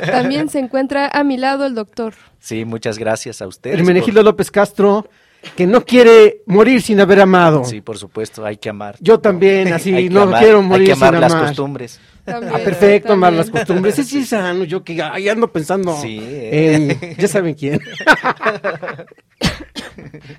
[0.11, 2.15] También se encuentra a mi lado el doctor.
[2.39, 3.79] Sí, muchas gracias a ustedes.
[3.79, 5.09] Hermenegildo López Castro,
[5.57, 7.61] que no quiere morir sin haber amado.
[7.63, 8.97] por- Sí, por supuesto, hay que amar.
[9.01, 11.47] Yo también, así, no amar- quiero morir Hay que amar sin las amar.
[11.47, 12.01] costumbres.
[12.25, 13.37] También, Ah, perfecto, también.
[13.37, 13.95] las costumbres.
[13.97, 14.65] Sí, sí, es sano.
[14.65, 16.97] Yo que ahí ando pensando Sí, eh.
[17.01, 17.17] en...
[17.17, 17.81] Ya saben quién.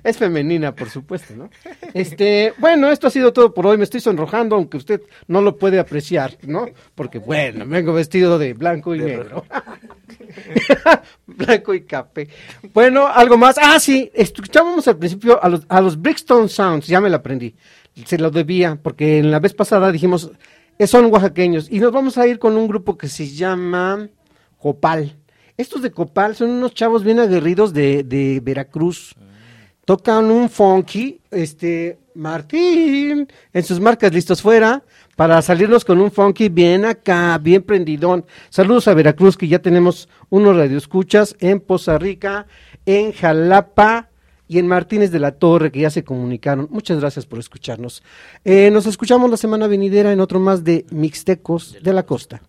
[0.04, 1.50] es femenina, por supuesto, ¿no?
[1.94, 3.78] Este, bueno, esto ha sido todo por hoy.
[3.78, 6.66] Me estoy sonrojando, aunque usted no lo puede apreciar, ¿no?
[6.94, 9.44] Porque, bueno, vengo vestido de blanco y negro.
[11.26, 12.28] blanco y café.
[12.72, 13.56] Bueno, algo más.
[13.62, 17.54] Ah, sí, escuchábamos al principio a los, a los Brixton Sounds, ya me lo aprendí.
[18.04, 20.30] Se lo debía, porque en la vez pasada dijimos,
[20.84, 21.68] son oaxaqueños.
[21.70, 24.08] Y nos vamos a ir con un grupo que se llama
[24.58, 25.16] Copal.
[25.56, 29.14] Estos de Copal son unos chavos bien aguerridos de, Veracruz.
[29.86, 34.82] Tocan un funky, este, Martín, en sus marcas listos fuera,
[35.14, 38.26] para salirnos con un funky bien acá, bien prendidón.
[38.50, 42.46] Saludos a Veracruz, que ya tenemos unos radioescuchas en Poza Rica,
[42.84, 44.10] en Jalapa
[44.48, 46.68] y en Martínez de la Torre, que ya se comunicaron.
[46.70, 48.02] Muchas gracias por escucharnos.
[48.44, 52.42] Eh, nos escuchamos la semana venidera en otro más de Mixtecos de la Costa.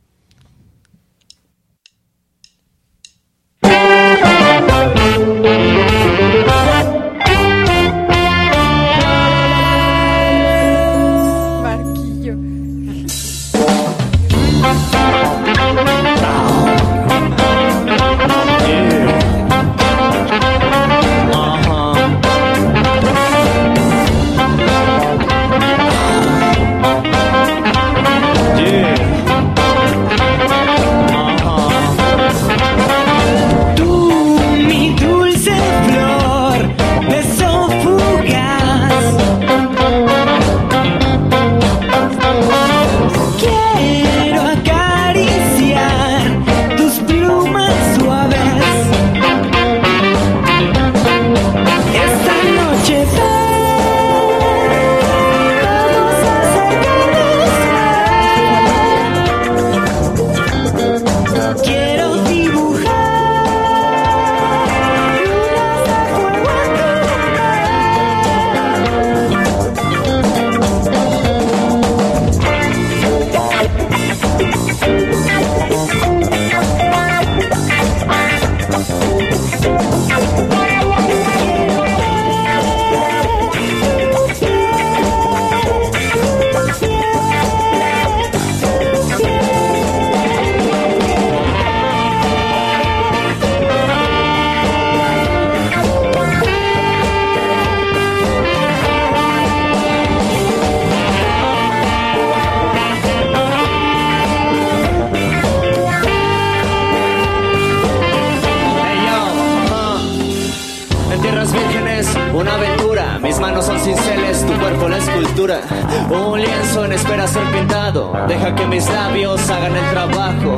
[118.27, 120.55] Deja que mis labios hagan el trabajo.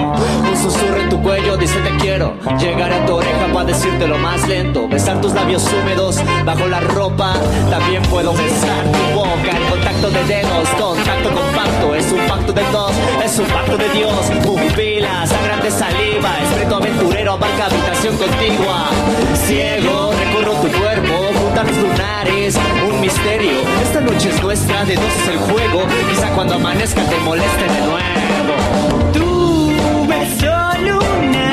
[0.49, 2.33] Un susurro en tu cuello dice te quiero.
[2.59, 3.15] Llegaré a tu
[3.59, 4.87] oreja para decirte lo más lento.
[4.87, 7.33] Besar tus labios húmedos bajo la ropa.
[7.69, 9.57] También puedo besar tu boca.
[9.57, 11.95] El contacto de dedos, contacto compacto.
[11.95, 12.91] Es un pacto de dos,
[13.23, 14.31] es un pacto de Dios.
[14.43, 16.37] Pupilas, sangrantes saliva.
[16.43, 18.89] Espíritu aventurero abarca habitación contigua.
[19.45, 21.15] Ciego, recorro tu cuerpo.
[21.39, 22.57] Juntar lunares,
[22.89, 23.59] un misterio.
[23.83, 25.83] Esta noche es nuestra, de dos es el juego.
[26.09, 28.55] Quizá cuando amanezca te moleste de nuevo.
[29.13, 31.48] Tu beso lunar,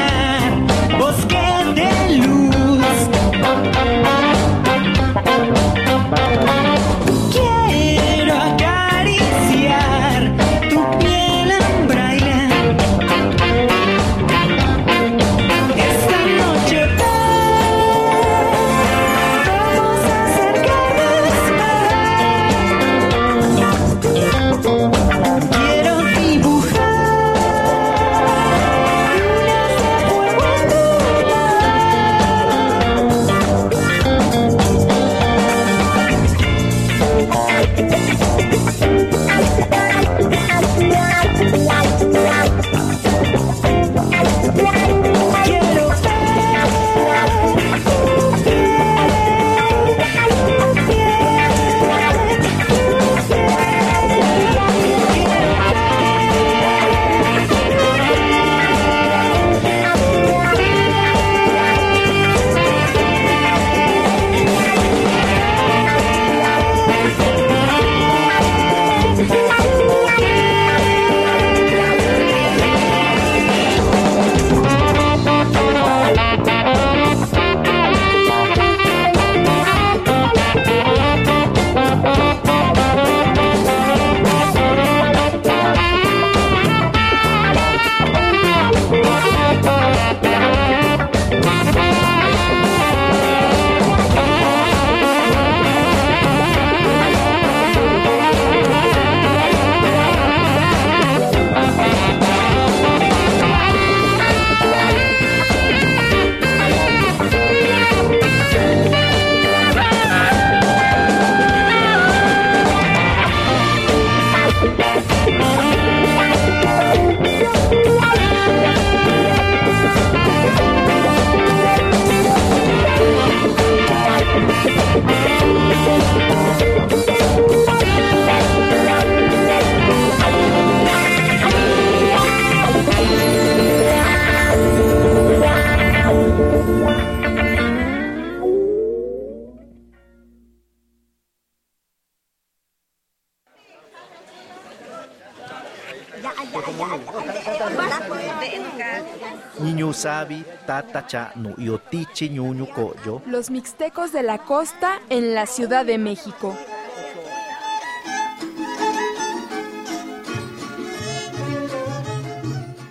[152.31, 153.23] ñuño coyo.
[153.27, 156.57] Los Mixtecos de la Costa en la Ciudad de México.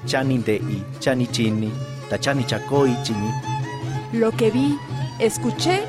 [0.06, 1.72] Chani de i, chani chini,
[2.10, 3.32] tachani chakoi chini.
[4.14, 4.78] Lo que vi,
[5.20, 5.82] escuché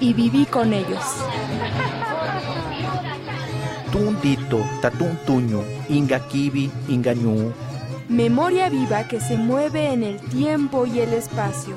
[0.00, 1.04] y viví con ellos.
[3.92, 7.52] Tundito, tatun tuño, inga kibi, inga ñu.
[8.08, 11.76] Memoria viva que se mueve en el tiempo y el espacio.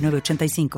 [0.01, 0.69] 906985.